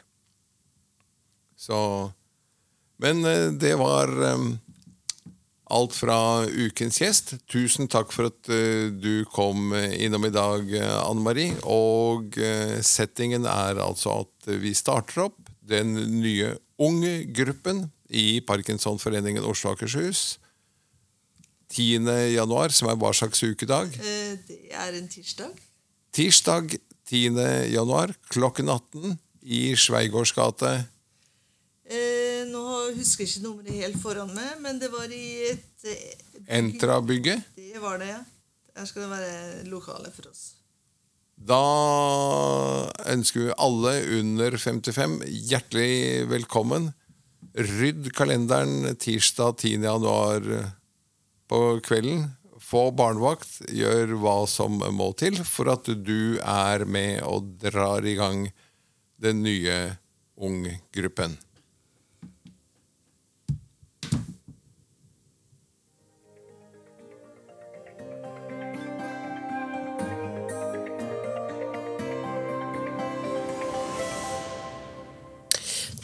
Så 1.61 1.77
Men 3.01 3.25
eh, 3.29 3.53
det 3.53 3.77
var 3.81 4.09
eh, 4.09 4.49
alt 5.71 5.95
fra 5.95 6.19
ukens 6.49 7.03
gjest. 7.05 7.37
Tusen 7.53 7.87
takk 7.87 8.17
for 8.17 8.33
at 8.33 8.49
du 8.51 9.23
kom 9.31 9.71
innom 9.77 10.25
i 10.27 10.33
dag, 10.35 10.67
Anne 10.83 11.23
Marie. 11.23 11.55
Og 11.63 12.35
settingen 12.83 13.47
er 13.47 13.79
altså 13.79 14.25
at 14.25 14.51
vi 14.65 14.73
starter 14.75 15.29
opp 15.29 15.53
den 15.71 15.95
nye 16.19 16.57
unge 16.83 17.21
gruppen 17.31 17.85
i 18.11 18.41
Parkinsonforeningen 18.47 19.45
Oslo 19.47 19.71
og 19.71 19.79
Akershus. 19.79 20.39
10. 21.71 22.03
januar, 22.35 22.73
som 22.75 22.91
er 22.91 22.99
hva 22.99 23.13
slags 23.15 23.43
ukedag? 23.47 23.93
Eh, 23.95 24.37
Det 24.49 24.73
er 24.75 24.97
en 24.99 25.09
tirsdag. 25.09 25.53
Tirsdag 26.13 26.75
10. 27.07 27.39
januar 27.71 28.15
klokken 28.29 28.69
18 28.69 29.19
i 29.43 29.75
Sveigårds 29.79 30.33
gate. 30.35 30.73
Eh, 31.87 32.47
Nå 32.51 32.65
husker 32.97 33.23
jeg 33.25 33.31
ikke 33.37 33.45
nummeret 33.47 33.79
helt 33.85 34.01
foran 34.03 34.33
meg, 34.35 34.59
men 34.63 34.79
det 34.83 34.91
var 34.91 35.07
i 35.15 35.53
et 35.53 35.87
eh, 35.87 36.57
Entra-bygget. 36.59 37.45
Det 37.55 37.79
var 37.83 37.99
det, 38.03 38.09
ja. 38.09 38.23
Her 38.77 38.87
skal 38.87 39.03
det 39.07 39.11
være 39.11 39.69
lokale 39.71 40.11
for 40.15 40.31
oss. 40.31 40.55
Da 41.41 41.61
ønsker 43.13 43.47
vi 43.47 43.53
alle 43.57 43.93
under 44.19 44.57
55 44.59 45.21
hjertelig 45.51 46.27
velkommen. 46.31 46.91
Rydd 47.61 48.07
kalenderen 48.17 48.97
tirsdag 48.97 49.59
10. 49.59 49.83
januar 49.85 50.43
på 51.49 51.81
kvelden. 51.85 52.31
Få 52.57 52.87
barnevakt. 52.97 53.59
Gjør 53.69 54.15
hva 54.23 54.37
som 54.49 54.79
må 54.97 55.11
til 55.21 55.37
for 55.45 55.69
at 55.75 55.91
du 55.91 56.39
er 56.41 56.87
med 56.89 57.21
og 57.29 57.51
drar 57.61 58.07
i 58.09 58.17
gang 58.17 58.47
den 59.21 59.43
nye 59.45 59.77
unggruppen. 60.41 61.37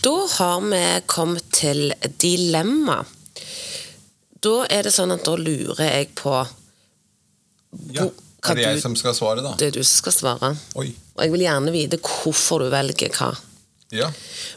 Da 0.07 0.27
har 0.31 0.61
vi 0.61 0.83
kommet 1.11 1.49
til 1.51 1.89
dilemma. 2.23 3.01
Da 4.45 4.53
er 4.71 4.87
det 4.87 4.93
sånn 4.95 5.11
at 5.11 5.25
da 5.27 5.33
lurer 5.41 5.81
jeg 5.83 6.13
på 6.15 6.35
Ja, 7.91 8.05
er 8.07 8.55
det 8.55 8.63
jeg 8.63 8.77
du- 8.77 8.81
som 8.85 8.95
skal 8.95 9.15
svare, 9.19 9.43
da? 9.43 9.57
Det 9.59 9.67
er 9.67 9.71
du 9.73 9.83
som 9.83 9.99
skal 9.99 10.13
svare. 10.13 10.53
Oi. 10.77 10.95
Og 11.17 11.25
jeg 11.25 11.33
vil 11.33 11.41
gjerne 11.49 11.73
vite 11.75 11.99
hvorfor 11.99 12.63
du 12.63 12.71
velger 12.71 13.11
hva. 13.19 13.33
Ja. 13.91 14.13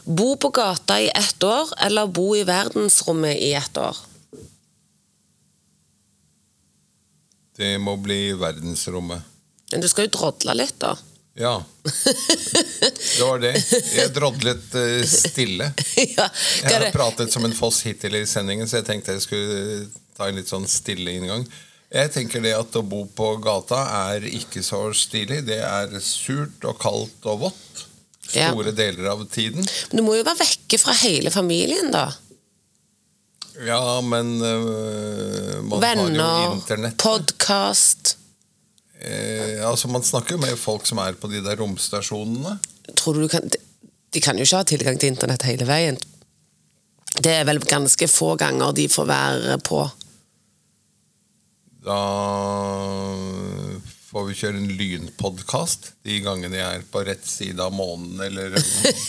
Bo 0.06 0.36
på 0.36 0.52
gata 0.52 1.00
i 1.00 1.08
ett 1.08 1.42
år, 1.42 1.72
eller 1.78 2.06
bo 2.06 2.34
i 2.36 2.44
verdensrommet 2.44 3.36
i 3.36 3.52
ett 3.54 3.76
år? 3.76 3.96
Det 7.56 7.80
må 7.80 7.96
bli 8.00 8.32
verdensrommet. 8.32 9.22
Men 9.72 9.80
du 9.80 9.88
skal 9.88 10.06
jo 10.06 10.10
drodle 10.18 10.54
litt, 10.54 10.78
da. 10.78 10.94
Ja. 11.40 11.54
Det 11.84 13.22
var 13.24 13.38
det. 13.40 13.54
Jeg 13.96 14.10
drodlet 14.12 14.74
eh, 14.76 15.00
stille. 15.08 15.70
Jeg 15.96 16.18
har 16.20 16.86
pratet 16.92 17.32
som 17.32 17.44
en 17.48 17.54
foss 17.56 17.80
hittil 17.86 18.18
i 18.20 18.26
sendingen, 18.28 18.68
så 18.68 18.80
jeg 18.82 18.86
tenkte 18.90 19.14
jeg 19.16 19.24
skulle 19.24 19.86
ta 20.18 20.28
en 20.28 20.36
litt 20.36 20.50
sånn 20.52 20.66
stille 20.68 21.14
inngang. 21.16 21.46
Jeg 21.90 22.12
tenker 22.14 22.44
det 22.44 22.52
at 22.54 22.76
å 22.78 22.82
bo 22.86 23.06
på 23.16 23.32
gata 23.42 23.80
er 24.12 24.26
ikke 24.28 24.60
så 24.62 24.82
stilig. 24.94 25.40
Det 25.48 25.58
er 25.64 25.96
surt 26.04 26.62
og 26.68 26.76
kaldt 26.82 27.24
og 27.32 27.46
vått 27.48 27.86
Ja. 28.36 28.52
store 28.52 28.70
deler 28.76 29.08
av 29.10 29.24
tiden. 29.32 29.64
Men 29.90 29.96
du 29.98 30.04
må 30.06 30.12
jo 30.20 30.22
være 30.28 30.38
vekke 30.44 30.78
fra 30.78 30.92
hele 31.00 31.32
familien, 31.34 31.88
da. 31.90 32.04
Ja, 33.66 33.80
men 34.06 34.36
øh, 34.38 35.56
man 35.66 35.82
har 35.82 35.96
jo 35.98 36.04
Venner, 36.04 36.52
internett. 36.54 36.94
podkast. 37.02 38.14
Eh, 39.00 39.68
altså, 39.68 39.88
man 39.88 40.04
snakker 40.04 40.36
jo 40.36 40.42
med 40.42 40.58
folk 40.60 40.86
som 40.88 41.00
er 41.00 41.16
på 41.16 41.30
de 41.32 41.40
der 41.44 41.56
romstasjonene. 41.60 42.58
Tror 42.98 43.16
du 43.16 43.24
du 43.24 43.32
kan 43.32 43.48
de, 43.48 44.20
kan 44.20 44.36
jo 44.36 44.44
ikke 44.44 44.60
ha 44.60 44.66
tilgang 44.66 44.98
til 44.98 45.12
internett 45.14 45.46
hele 45.46 45.68
veien. 45.68 45.96
Det 47.20 47.32
er 47.32 47.46
vel 47.48 47.62
ganske 47.62 48.08
få 48.10 48.34
ganger 48.40 48.74
de 48.76 48.88
får 48.90 49.06
være 49.08 49.58
på. 49.66 49.84
Da 51.86 52.00
får 54.10 54.26
vi 54.26 54.36
kjøre 54.40 54.58
en 54.58 54.72
lynpodkast 54.74 55.92
de 56.06 56.18
gangene 56.24 56.58
jeg 56.58 56.80
er 56.80 56.86
på 56.90 57.04
rett 57.06 57.26
side 57.26 57.62
av 57.62 57.72
månen, 57.72 58.18
eller 58.24 58.56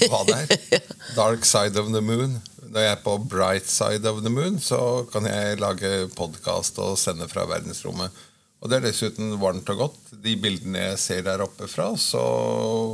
hva 0.05 0.21
det 0.29 0.37
er. 0.37 0.83
Dark 1.19 1.47
side 1.49 1.81
of 1.81 1.89
the 1.91 2.03
moon. 2.05 2.37
Når 2.71 2.85
jeg 2.85 2.93
er 2.93 3.01
på 3.03 3.17
bright 3.25 3.67
side 3.67 4.07
of 4.07 4.21
the 4.23 4.31
moon, 4.31 4.59
så 4.61 5.03
kan 5.11 5.25
jeg 5.27 5.59
lage 5.59 6.05
podkast 6.15 6.77
og 6.79 6.99
sende 7.01 7.27
fra 7.31 7.47
verdensrommet. 7.49 8.13
Og 8.61 8.69
det 8.69 8.77
er 8.77 8.85
dessuten 8.85 9.33
varmt 9.41 9.69
og 9.73 9.87
godt. 9.87 9.99
De 10.21 10.35
bildene 10.37 10.91
jeg 10.91 11.01
ser 11.01 11.25
der 11.25 11.41
oppe 11.41 11.65
fra, 11.69 11.89
så 11.97 12.21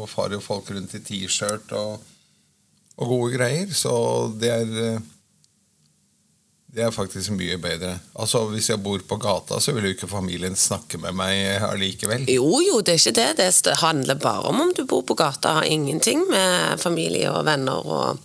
farer 0.07 0.37
jo 0.37 0.43
folk 0.43 0.71
rundt 0.71 0.95
i 0.95 1.03
T-skjørt 1.03 1.73
og, 1.75 2.05
og 2.95 3.11
gode 3.11 3.33
greier. 3.35 3.73
Så 3.75 3.93
det 4.39 4.53
er 4.53 4.99
det 6.77 6.83
er 6.85 6.93
faktisk 6.93 7.31
mye 7.33 7.55
bedre. 7.57 7.95
Altså, 8.19 8.43
Hvis 8.51 8.69
jeg 8.69 8.83
bor 8.83 9.01
på 9.09 9.17
gata, 9.17 9.57
så 9.59 9.73
vil 9.73 9.87
jo 9.87 9.95
ikke 9.95 10.09
familien 10.11 10.55
snakke 10.55 10.99
med 11.01 11.15
meg 11.17 11.63
allikevel. 11.65 12.27
Jo, 12.29 12.59
jo, 12.61 12.81
det 12.85 12.93
er 12.93 13.01
ikke 13.01 13.15
det. 13.17 13.29
Det 13.65 13.77
handler 13.81 14.19
bare 14.21 14.51
om 14.51 14.61
om 14.61 14.73
du 14.77 14.83
bor 14.85 15.01
på 15.01 15.15
gata. 15.17 15.55
Har 15.57 15.63
ingenting 15.63 16.27
med 16.29 16.77
familie 16.79 17.31
og 17.31 17.47
venner 17.47 17.81
og 17.81 18.19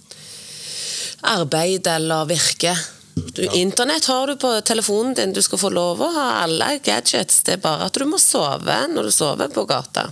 arbeid 1.22 1.86
eller 1.86 2.28
virke. 2.28 2.74
Du, 3.14 3.42
Internett 3.56 4.04
har 4.04 4.26
du 4.26 4.36
på 4.36 4.60
telefonen 4.60 5.14
din. 5.14 5.32
Du 5.32 5.42
skal 5.42 5.60
få 5.60 5.70
lov 5.72 6.00
å 6.00 6.10
ha 6.14 6.26
alle 6.42 6.78
gadgets. 6.84 7.42
Det 7.46 7.58
er 7.58 7.62
bare 7.64 7.88
at 7.88 7.96
du 7.96 8.06
må 8.08 8.20
sove 8.20 8.76
når 8.92 9.08
du 9.08 9.12
sover 9.14 9.52
på 9.52 9.64
gata. 9.68 10.08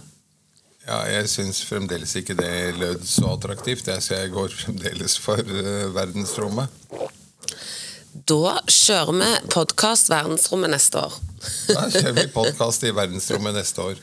Ja, 0.87 1.05
Jeg 1.07 1.29
syns 1.31 1.61
fremdeles 1.69 2.17
ikke 2.19 2.35
det 2.35 2.75
lød 2.81 3.05
så 3.07 3.35
attraktivt, 3.35 3.87
jeg, 3.87 4.03
så 4.03 4.17
jeg 4.17 4.33
går 4.35 4.53
fremdeles 4.65 5.17
for 5.23 5.39
uh, 5.39 5.87
verdensrommet. 5.95 6.73
Da 8.11 8.57
kjører 8.67 9.15
vi 9.21 9.29
podkast 9.55 10.11
Verdensrommet 10.11 10.73
neste 10.73 10.99
år. 10.99 11.15
Da 11.69 11.85
kjører 11.93 12.17
vi 12.17 12.25
podkast 12.35 12.83
i 12.89 12.91
verdensrommet 12.97 13.55
neste 13.55 13.85
år. 13.93 14.01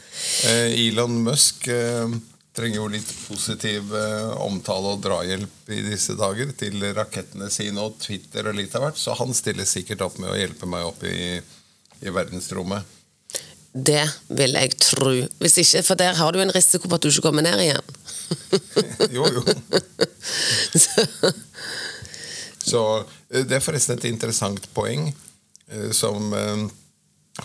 Uh, 0.47 0.69
Elon 0.71 1.19
Musk 1.25 1.67
eh, 1.73 2.15
trenger 2.57 2.79
jo 2.79 2.87
litt 2.89 3.09
positiv 3.27 3.93
eh, 3.95 4.31
omtale 4.41 4.95
og 4.95 5.01
drahjelp 5.03 5.71
i 5.73 5.83
disse 5.85 6.15
dager 6.17 6.51
til 6.57 6.81
rakettene 6.97 7.51
sine 7.53 7.83
og 7.85 7.99
Twitter 8.01 8.49
og 8.49 8.57
litt 8.57 8.73
av 8.77 8.87
hvert, 8.87 8.97
så 8.97 9.13
han 9.19 9.33
stiller 9.37 9.67
sikkert 9.69 10.01
opp 10.07 10.17
med 10.21 10.31
å 10.33 10.37
hjelpe 10.39 10.69
meg 10.69 10.87
opp 10.87 11.03
i, 11.05 11.37
i 12.01 12.13
verdensrommet. 12.13 12.95
Det 13.77 14.01
vil 14.33 14.57
jeg 14.57 14.73
tro. 14.81 15.11
Hvis 15.37 15.59
ikke, 15.61 15.83
For 15.85 15.99
der 15.99 16.17
har 16.17 16.33
du 16.33 16.41
en 16.41 16.53
risiko 16.55 16.89
på 16.89 16.97
at 16.97 17.03
du 17.03 17.11
ikke 17.11 17.27
kommer 17.27 17.45
ned 17.45 17.61
igjen. 17.67 17.93
Jo, 19.15 19.27
jo. 19.31 19.43
Så, 20.73 21.05
Så 22.71 22.81
eh, 23.29 23.45
Det 23.45 23.59
er 23.59 23.63
forresten 23.63 23.99
et 23.99 24.09
interessant 24.09 24.65
poeng 24.75 25.11
eh, 25.11 25.91
som 25.95 26.33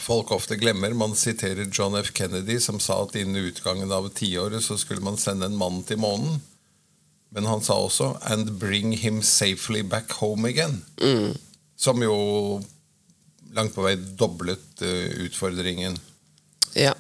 folk 0.01 0.31
ofte 0.33 0.57
glemmer. 0.57 0.95
Man 0.95 1.15
siterer 1.17 1.67
John 1.73 1.95
F. 1.99 2.13
Kennedy, 2.15 2.59
som 2.61 2.81
sa 2.81 3.03
at 3.05 3.17
innen 3.17 3.37
utgangen 3.51 3.93
av 3.93 4.09
tiåret 4.17 4.63
så 4.65 4.79
skulle 4.81 5.01
man 5.05 5.19
sende 5.21 5.47
en 5.47 5.57
mann 5.59 5.83
til 5.89 5.99
månen. 6.03 6.41
Men 7.33 7.47
han 7.49 7.63
sa 7.65 7.75
også 7.81 8.17
'and 8.29 8.59
bring 8.61 8.93
him 8.93 9.23
safely 9.23 9.83
back 9.83 10.13
home 10.13 10.49
again'. 10.49 10.83
Som 11.77 12.03
jo 12.03 12.63
langt 13.53 13.75
på 13.75 13.83
vei 13.83 13.97
doblet 13.97 14.83
uh, 14.83 15.25
utfordringen. 15.27 15.99
ja. 16.75 16.93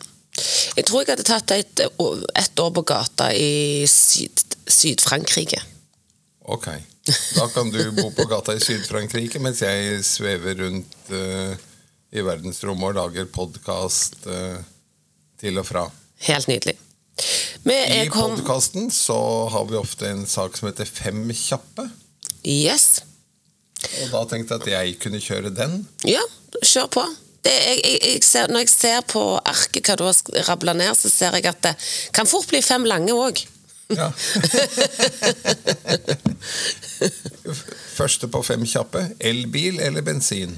Jeg 0.77 0.87
tror 0.87 1.03
jeg 1.03 1.09
hadde 1.13 1.25
tatt 1.29 1.51
et, 1.51 1.81
et 1.81 2.59
år 2.61 2.71
på 2.73 2.83
gata 2.89 3.27
i 3.37 3.85
Syd- 3.87 4.57
Syd-Frankrike. 4.67 5.59
Ok. 6.49 6.69
Da 7.37 7.49
kan 7.53 7.69
du 7.71 7.91
bo 7.93 8.11
på 8.17 8.25
gata 8.31 8.55
i 8.57 8.61
Syd-Frankrike 8.65 9.39
mens 9.45 9.61
jeg 9.61 10.01
svever 10.05 10.55
rundt 10.63 11.11
eh, 11.13 11.53
i 12.13 12.23
verdensrommet 12.25 12.93
og 12.93 12.99
lager 13.01 13.29
podkast 13.33 14.27
til 15.41 15.59
og 15.59 15.67
fra. 15.67 15.87
Helt 16.29 16.49
nydelig. 16.51 16.77
I 17.65 18.09
kom... 18.11 18.37
podkasten 18.37 18.91
så 18.91 19.49
har 19.53 19.65
vi 19.71 19.77
ofte 19.79 20.09
en 20.11 20.27
sak 20.27 20.57
som 20.59 20.69
heter 20.69 20.89
Fem 20.89 21.25
kjappe. 21.37 21.89
Yes. 22.43 23.03
Og 24.03 24.11
da 24.13 24.23
tenkte 24.31 24.55
jeg 24.55 24.63
at 24.63 24.71
jeg 24.73 24.99
kunne 25.03 25.21
kjøre 25.23 25.51
den. 25.55 25.87
Ja, 26.09 26.23
kjør 26.63 26.89
på. 26.99 27.05
Det, 27.43 27.53
jeg, 27.53 27.99
jeg 28.03 28.23
ser, 28.23 28.51
når 28.53 28.65
jeg 28.65 28.71
ser 28.71 29.01
på 29.11 29.23
arket 29.39 29.89
hva 29.89 29.97
du 29.99 30.05
har 30.07 30.47
rabla 30.47 30.75
ned, 30.79 30.95
så 30.99 31.11
ser 31.11 31.35
jeg 31.39 31.47
at 31.51 31.63
det 31.65 31.75
kan 32.15 32.29
fort 32.31 32.49
bli 32.51 32.63
fem 32.63 32.85
lange 32.87 33.15
òg. 33.15 33.43
Ja. 33.93 34.13
Første 37.99 38.31
på 38.31 38.43
fem 38.47 38.63
kjappe. 38.67 39.03
Elbil 39.21 39.81
eller 39.83 40.03
bensin? 40.07 40.55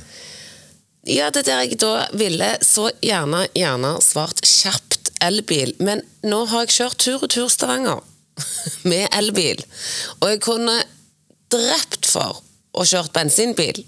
Ja, 1.05 1.29
det 1.31 1.45
er 1.45 1.51
der 1.51 1.63
jeg 1.67 1.79
da 1.83 2.07
ville 2.17 2.51
så 2.65 2.89
gjerne, 3.05 3.45
gjerne 3.57 3.97
svart 4.05 4.41
kjapt 4.49 5.11
elbil. 5.25 5.75
Men 5.85 6.03
nå 6.25 6.45
har 6.51 6.65
jeg 6.65 6.77
kjørt 6.79 6.99
tur 7.05 7.25
og 7.27 7.31
tur 7.35 7.51
Stavanger 7.53 8.01
med 8.91 9.09
elbil. 9.13 9.61
Og 10.21 10.33
jeg 10.33 10.43
kunne 10.45 10.79
drept 11.53 12.09
for 12.09 12.41
å 12.75 12.87
kjørt 12.89 13.13
bensinbil. 13.15 13.85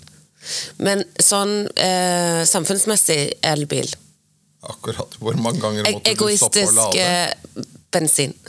Men 0.78 1.02
sånn 1.18 1.64
eh, 1.74 2.44
samfunnsmessig 2.46 3.20
elbil. 3.48 3.88
Akkurat. 4.66 5.16
Hvor 5.22 5.38
mange 5.40 5.62
ganger 5.62 5.88
måtte 5.90 6.14
du 6.14 6.26
stoppe 6.36 6.66
og 6.68 6.76
lade? 6.76 7.08
Bensin. 7.92 8.34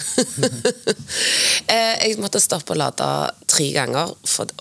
Eh, 1.67 1.95
jeg 1.99 2.15
måtte 2.23 2.39
stoppe 2.39 2.71
og 2.71 2.77
lade 2.79 3.05
tre 3.51 3.65
ganger, 3.75 4.13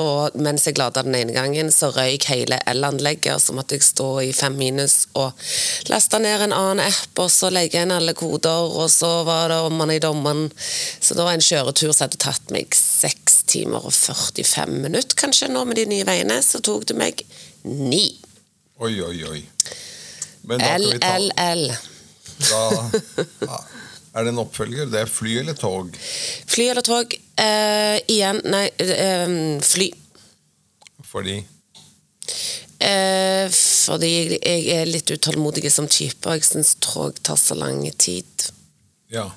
og 0.02 0.34
mens 0.42 0.64
jeg 0.66 0.74
lada 0.80 1.04
den 1.06 1.14
ene 1.14 1.34
gangen, 1.36 1.68
så 1.70 1.92
røyk 1.94 2.24
hele 2.32 2.58
elanlegget, 2.66 3.36
og 3.36 3.42
så 3.44 3.54
måtte 3.54 3.76
jeg 3.76 3.86
stå 3.86 4.08
i 4.26 4.32
fem 4.34 4.56
minus 4.58 4.96
og 5.14 5.46
laste 5.86 6.18
ned 6.18 6.48
en 6.48 6.56
annen 6.56 6.82
app, 6.82 7.12
og 7.22 7.30
så 7.30 7.52
legge 7.54 7.78
inn 7.78 7.94
alle 7.94 8.16
koder, 8.18 8.74
og 8.80 8.90
så 8.90 9.12
var 9.28 9.52
det 9.54 9.60
ommann 9.68 9.94
i 9.94 10.00
dommen. 10.02 10.48
Så 10.98 11.14
det 11.14 11.28
var 11.28 11.38
en 11.38 11.46
kjøretur 11.46 11.92
som 11.92 12.08
hadde 12.08 12.18
tatt 12.26 12.50
meg 12.54 12.74
seks 12.74 13.44
timer 13.54 13.86
og 13.86 13.94
45 13.94 14.82
minutter, 14.88 15.14
kanskje, 15.22 15.52
nå 15.52 15.62
med 15.68 15.78
de 15.78 15.86
nye 15.92 16.08
veiene, 16.10 16.40
så 16.42 16.58
tok 16.58 16.88
det 16.90 16.98
meg 16.98 17.22
ni. 17.62 18.08
Oi, 18.82 18.96
oi, 18.98 19.16
oi. 19.30 19.40
LLL. 20.50 21.68
da 22.50 22.64
ja, 23.46 23.64
er 24.16 24.24
det 24.24 24.32
en 24.32 24.40
oppfølger. 24.42 24.88
Det 24.90 25.02
er 25.02 25.10
fly 25.12 25.36
eller 25.42 25.58
tog. 25.58 25.96
Fly 26.48 26.70
eller 26.72 26.86
tog? 26.86 27.12
Eh, 27.36 27.98
igjen, 28.08 28.40
nei, 28.48 28.64
eh, 28.80 29.36
fly. 29.64 29.90
Fordi 31.06 31.42
Eh, 32.78 33.48
fordi 33.48 34.10
jeg, 34.10 34.36
jeg 34.44 34.76
er 34.76 34.88
litt 34.88 35.10
utålmodig 35.10 35.70
som 35.72 35.88
type, 35.88 36.28
og 36.28 36.36
jeg 36.36 36.44
syns 36.44 36.74
tog 36.84 37.16
tar 37.24 37.38
så 37.40 37.56
lang 37.56 37.80
tid. 37.96 38.48
Ja. 39.12 39.30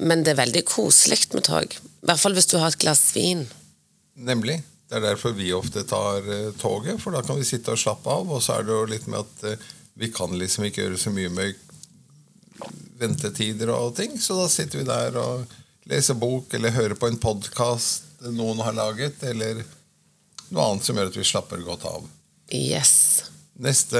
Men 0.00 0.24
det 0.24 0.32
er 0.32 0.40
veldig 0.40 0.64
koselig 0.70 1.26
med 1.34 1.44
tog. 1.50 1.76
I 1.76 2.08
hvert 2.08 2.22
fall 2.22 2.36
hvis 2.36 2.48
du 2.50 2.56
har 2.58 2.72
et 2.72 2.80
glass 2.80 3.10
vin. 3.16 3.44
Nemlig. 4.16 4.62
Det 4.88 4.98
er 4.98 5.06
derfor 5.06 5.32
vi 5.36 5.52
ofte 5.56 5.84
tar 5.88 6.26
uh, 6.26 6.50
toget, 6.60 6.98
for 7.00 7.14
da 7.14 7.22
kan 7.24 7.38
vi 7.38 7.46
sitte 7.48 7.72
og 7.72 7.80
slappe 7.80 8.12
av. 8.12 8.28
Og 8.28 8.42
så 8.44 8.58
er 8.58 8.66
det 8.66 8.74
jo 8.74 8.88
litt 8.90 9.06
med 9.08 9.22
at 9.22 9.44
uh, 9.52 9.70
vi 10.00 10.10
kan 10.12 10.32
liksom 10.36 10.66
ikke 10.68 10.86
gjøre 10.86 11.00
så 11.00 11.12
mye 11.14 11.30
med 11.32 11.52
ventetider 13.00 13.72
og 13.74 13.96
ting, 13.96 14.14
så 14.20 14.36
da 14.38 14.48
sitter 14.50 14.82
vi 14.82 14.88
der 14.88 15.18
og 15.20 15.58
leser 15.90 16.18
bok 16.18 16.52
eller 16.54 16.74
hører 16.74 16.98
på 16.98 17.08
en 17.10 17.18
podkast 17.20 18.12
noen 18.30 18.60
har 18.62 18.76
laget, 18.76 19.22
eller 19.26 19.64
noe 20.52 20.66
annet 20.68 20.86
som 20.86 20.98
gjør 20.98 21.10
at 21.10 21.18
vi 21.18 21.26
slapper 21.26 21.64
godt 21.66 21.86
av. 21.88 22.04
Yes. 22.52 23.24
Neste 23.62 23.98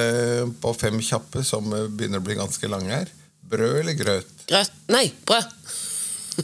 på 0.62 0.72
fem 0.78 1.00
kjappe, 1.02 1.42
som 1.46 1.66
begynner 1.70 2.22
å 2.22 2.26
bli 2.26 2.38
ganske 2.38 2.70
lange 2.70 2.92
her. 2.92 3.10
Brød 3.52 3.80
eller 3.80 3.98
grøt? 3.98 4.30
Grøt 4.48 4.78
Nei, 4.92 5.08
brød. 5.26 5.50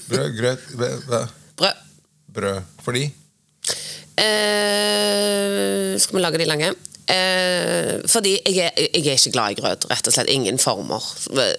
Brød, 0.09 0.34
grøt, 0.36 0.66
brød. 0.74 1.30
Brød. 1.59 1.84
brød. 2.34 2.59
Fordi? 2.84 3.04
Eh, 4.18 5.94
skal 6.00 6.18
vi 6.18 6.22
lage 6.24 6.42
de 6.42 6.48
lange? 6.48 6.72
Eh, 7.09 7.94
fordi 8.11 8.34
jeg 8.36 8.66
er, 8.66 8.74
jeg 8.92 9.06
er 9.06 9.16
ikke 9.16 9.32
glad 9.32 9.54
i 9.54 9.59
grøt. 9.62 9.86
Rett 9.88 10.11
og 10.11 10.14
slett 10.14 10.32
ingen 10.32 10.61
former 10.61 11.04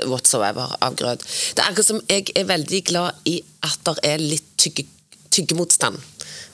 whatsoever 0.10 0.76
av 0.86 0.98
grøt. 1.00 1.26
Det 1.56 1.64
er 1.64 1.72
akkurat 1.72 1.90
som 1.90 2.02
jeg 2.10 2.30
er 2.38 2.50
veldig 2.50 2.82
glad 2.92 3.30
i 3.30 3.40
at 3.66 3.80
det 3.88 3.96
er 4.12 4.22
litt 4.22 4.52
tygge, 4.62 4.86
tyggemotstand. 5.34 5.98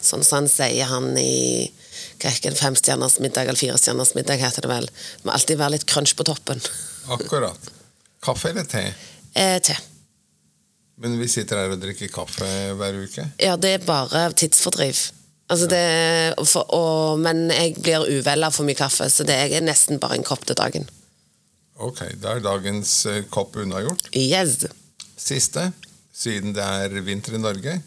Sånn 0.05 0.23
som 0.23 0.43
han 0.43 0.51
sier 0.51 0.87
han 0.91 1.11
i 1.19 1.71
hva 2.15 2.31
er 2.31 2.53
det, 2.53 2.59
femstjerners 2.59 3.17
middag 3.19 3.49
eller 3.49 3.59
firestjerners 3.59 4.13
middag, 4.15 4.39
heter 4.39 4.63
det 4.63 4.71
vel. 4.71 4.87
Det 4.87 5.27
må 5.27 5.33
alltid 5.35 5.59
være 5.59 5.75
litt 5.75 5.87
crunch 5.89 6.15
på 6.15 6.25
toppen. 6.27 6.63
Akkurat. 7.17 7.71
Kaffe 8.23 8.53
eller 8.53 8.67
te? 8.69 8.85
Eh, 9.35 9.59
te. 9.59 9.75
Men 11.03 11.17
vi 11.19 11.27
sitter 11.27 11.59
her 11.59 11.75
og 11.75 11.81
drikker 11.83 12.07
kaffe 12.13 12.47
hver 12.79 13.01
uke. 13.03 13.27
Ja, 13.43 13.57
det 13.59 13.73
er 13.75 13.87
bare 13.87 14.29
tidsfordriv. 14.39 14.95
Altså 15.45 15.67
det, 15.69 15.81
for, 16.49 16.65
og, 16.73 17.19
men 17.21 17.49
jeg 17.53 17.75
blir 17.77 18.07
uvel 18.17 18.47
av 18.47 18.55
for 18.55 18.65
mye 18.65 18.77
kaffe, 18.77 19.09
så 19.13 19.25
det 19.27 19.35
er 19.35 19.61
nesten 19.61 20.01
bare 20.01 20.17
en 20.17 20.25
kopp 20.25 20.47
til 20.49 20.57
dagen. 20.57 20.87
Ok, 21.75 22.01
da 22.21 22.37
er 22.37 22.43
dagens 22.43 22.93
eh, 23.11 23.21
kopp 23.29 23.57
unnagjort. 23.61 24.07
Yes. 24.15 24.63
Siste, 25.19 25.69
siden 26.15 26.55
det 26.55 26.65
er 26.65 27.01
vinter 27.05 27.35
i 27.37 27.41
Norge. 27.43 27.77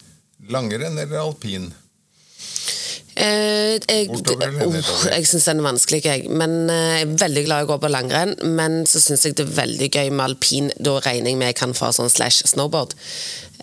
Langrenn 0.52 1.00
eller 1.00 1.22
alpin? 1.24 1.70
Eh, 3.18 3.80
jeg 3.82 4.12
oh, 4.14 4.76
jeg 5.11 5.24
syns 5.26 5.48
den 5.48 5.59
er 5.59 5.66
vanskelig, 5.66 6.04
jeg. 6.06 6.28
Men 6.30 6.68
eh, 6.70 7.00
jeg 7.00 7.09
er 7.09 7.16
veldig 7.24 7.44
glad 7.48 7.64
i 7.64 7.66
å 7.66 7.70
gå 7.72 7.78
på 7.82 7.90
langrenn. 7.90 8.36
Men 8.54 8.84
så 8.86 9.02
syns 9.02 9.26
jeg 9.26 9.34
det 9.40 9.48
er 9.48 9.56
veldig 9.56 9.88
gøy 9.90 10.12
med 10.12 10.24
alpin. 10.28 10.70
Da 10.78 10.98
regner 11.02 11.32
jeg 11.32 11.40
med 11.40 11.50
jeg 11.50 11.59
kan 11.64 11.74
få 11.74 11.90
sånn 11.96 12.12
slash 12.12 12.46
snowboard. 12.52 12.94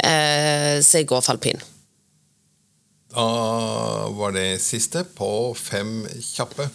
Eh, 0.03 0.81
så 0.83 0.99
jeg 0.99 1.07
går 1.13 1.23
for 1.23 1.37
alpin. 1.37 1.63
Da 3.15 4.09
var 4.11 4.33
det 4.35 4.59
siste 4.59 5.05
på 5.15 5.29
fem 5.55 6.01
kjappe. 6.19 6.67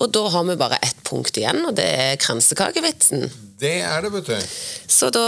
Og 0.00 0.10
da 0.10 0.24
har 0.32 0.46
vi 0.48 0.56
bare 0.58 0.78
ett 0.82 0.98
punkt 1.06 1.36
igjen, 1.38 1.60
og 1.68 1.76
det 1.78 1.86
er 1.86 2.18
kransekakevitsen. 2.18 3.28
Det 3.60 3.76
er 3.84 4.02
det, 4.02 4.10
vet 4.14 4.30
du. 4.30 4.52
Så 4.90 5.10
da, 5.14 5.24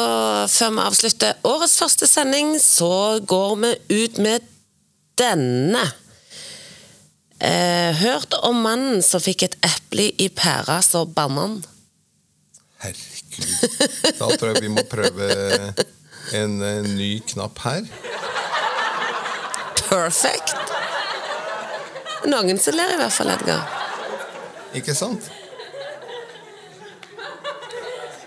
før 0.50 0.72
vi 0.74 0.86
avslutter 0.86 1.42
årets 1.46 1.76
første 1.78 2.08
sending, 2.08 2.56
så 2.58 3.20
går 3.28 3.52
vi 3.62 3.72
ut 4.02 4.18
med 4.24 4.46
denne. 5.20 5.84
Eh, 7.42 7.92
hørt 8.00 8.34
om 8.42 8.62
mannen 8.64 9.02
som 9.06 9.22
fikk 9.22 9.46
et 9.46 9.58
eple 9.66 10.08
i 10.18 10.30
pæra, 10.32 10.80
så 10.82 11.04
banna 11.06 11.46
han. 11.46 11.60
Herregud. 12.82 13.78
Da 14.18 14.30
tror 14.34 14.50
jeg 14.50 14.64
vi 14.64 14.72
må 14.72 14.82
prøve 14.90 15.28
en, 16.34 16.58
en 16.62 16.90
ny 16.96 17.12
knapp 17.34 17.62
her. 17.66 17.86
Perfect! 19.92 20.54
Noen 22.24 22.56
som 22.56 22.72
ler 22.72 22.94
i 22.94 22.96
hvert 22.96 23.12
fall, 23.12 23.28
Edgar. 23.34 23.66
Ikke 24.78 24.94
sant? 24.96 25.26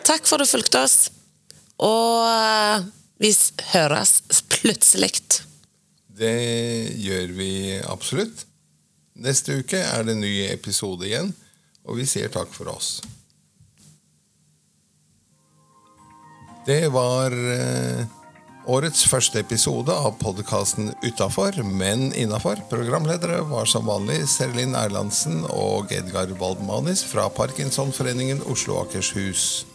Takk 0.05 0.27
for 0.29 0.37
at 0.37 0.45
du 0.45 0.51
fulgte 0.51 0.83
oss. 0.85 0.97
Og 1.81 2.21
eh, 2.29 2.85
vi 3.17 3.31
høres 3.71 4.19
plutselig. 4.53 5.09
Det 6.15 6.35
gjør 7.01 7.33
vi 7.39 7.49
absolutt. 7.81 8.45
Neste 9.25 9.57
uke 9.63 9.81
er 9.81 10.05
det 10.05 10.13
en 10.13 10.21
ny 10.21 10.35
episode 10.51 11.07
igjen, 11.09 11.31
og 11.87 11.97
vi 11.97 12.05
sier 12.05 12.29
takk 12.29 12.53
for 12.53 12.69
oss. 12.75 12.99
Det 16.69 16.83
var 16.93 17.33
eh, 17.33 18.05
årets 18.71 19.05
første 19.09 19.39
episode 19.41 19.93
av 19.93 20.15
podkasten 20.21 20.91
Utafor, 21.03 21.57
men 21.65 22.07
innafor. 22.17 22.61
Programledere 22.71 23.41
var 23.49 23.69
som 23.69 23.85
vanlig 23.89 24.23
Serlin 24.31 24.75
Erlandsen 24.79 25.43
og 25.51 25.93
Edgar 25.93 26.33
Waldmanis 26.39 27.05
fra 27.05 27.27
Parkinsonforeningen 27.29 28.43
Oslo 28.49 28.81
Akershus. 28.81 29.65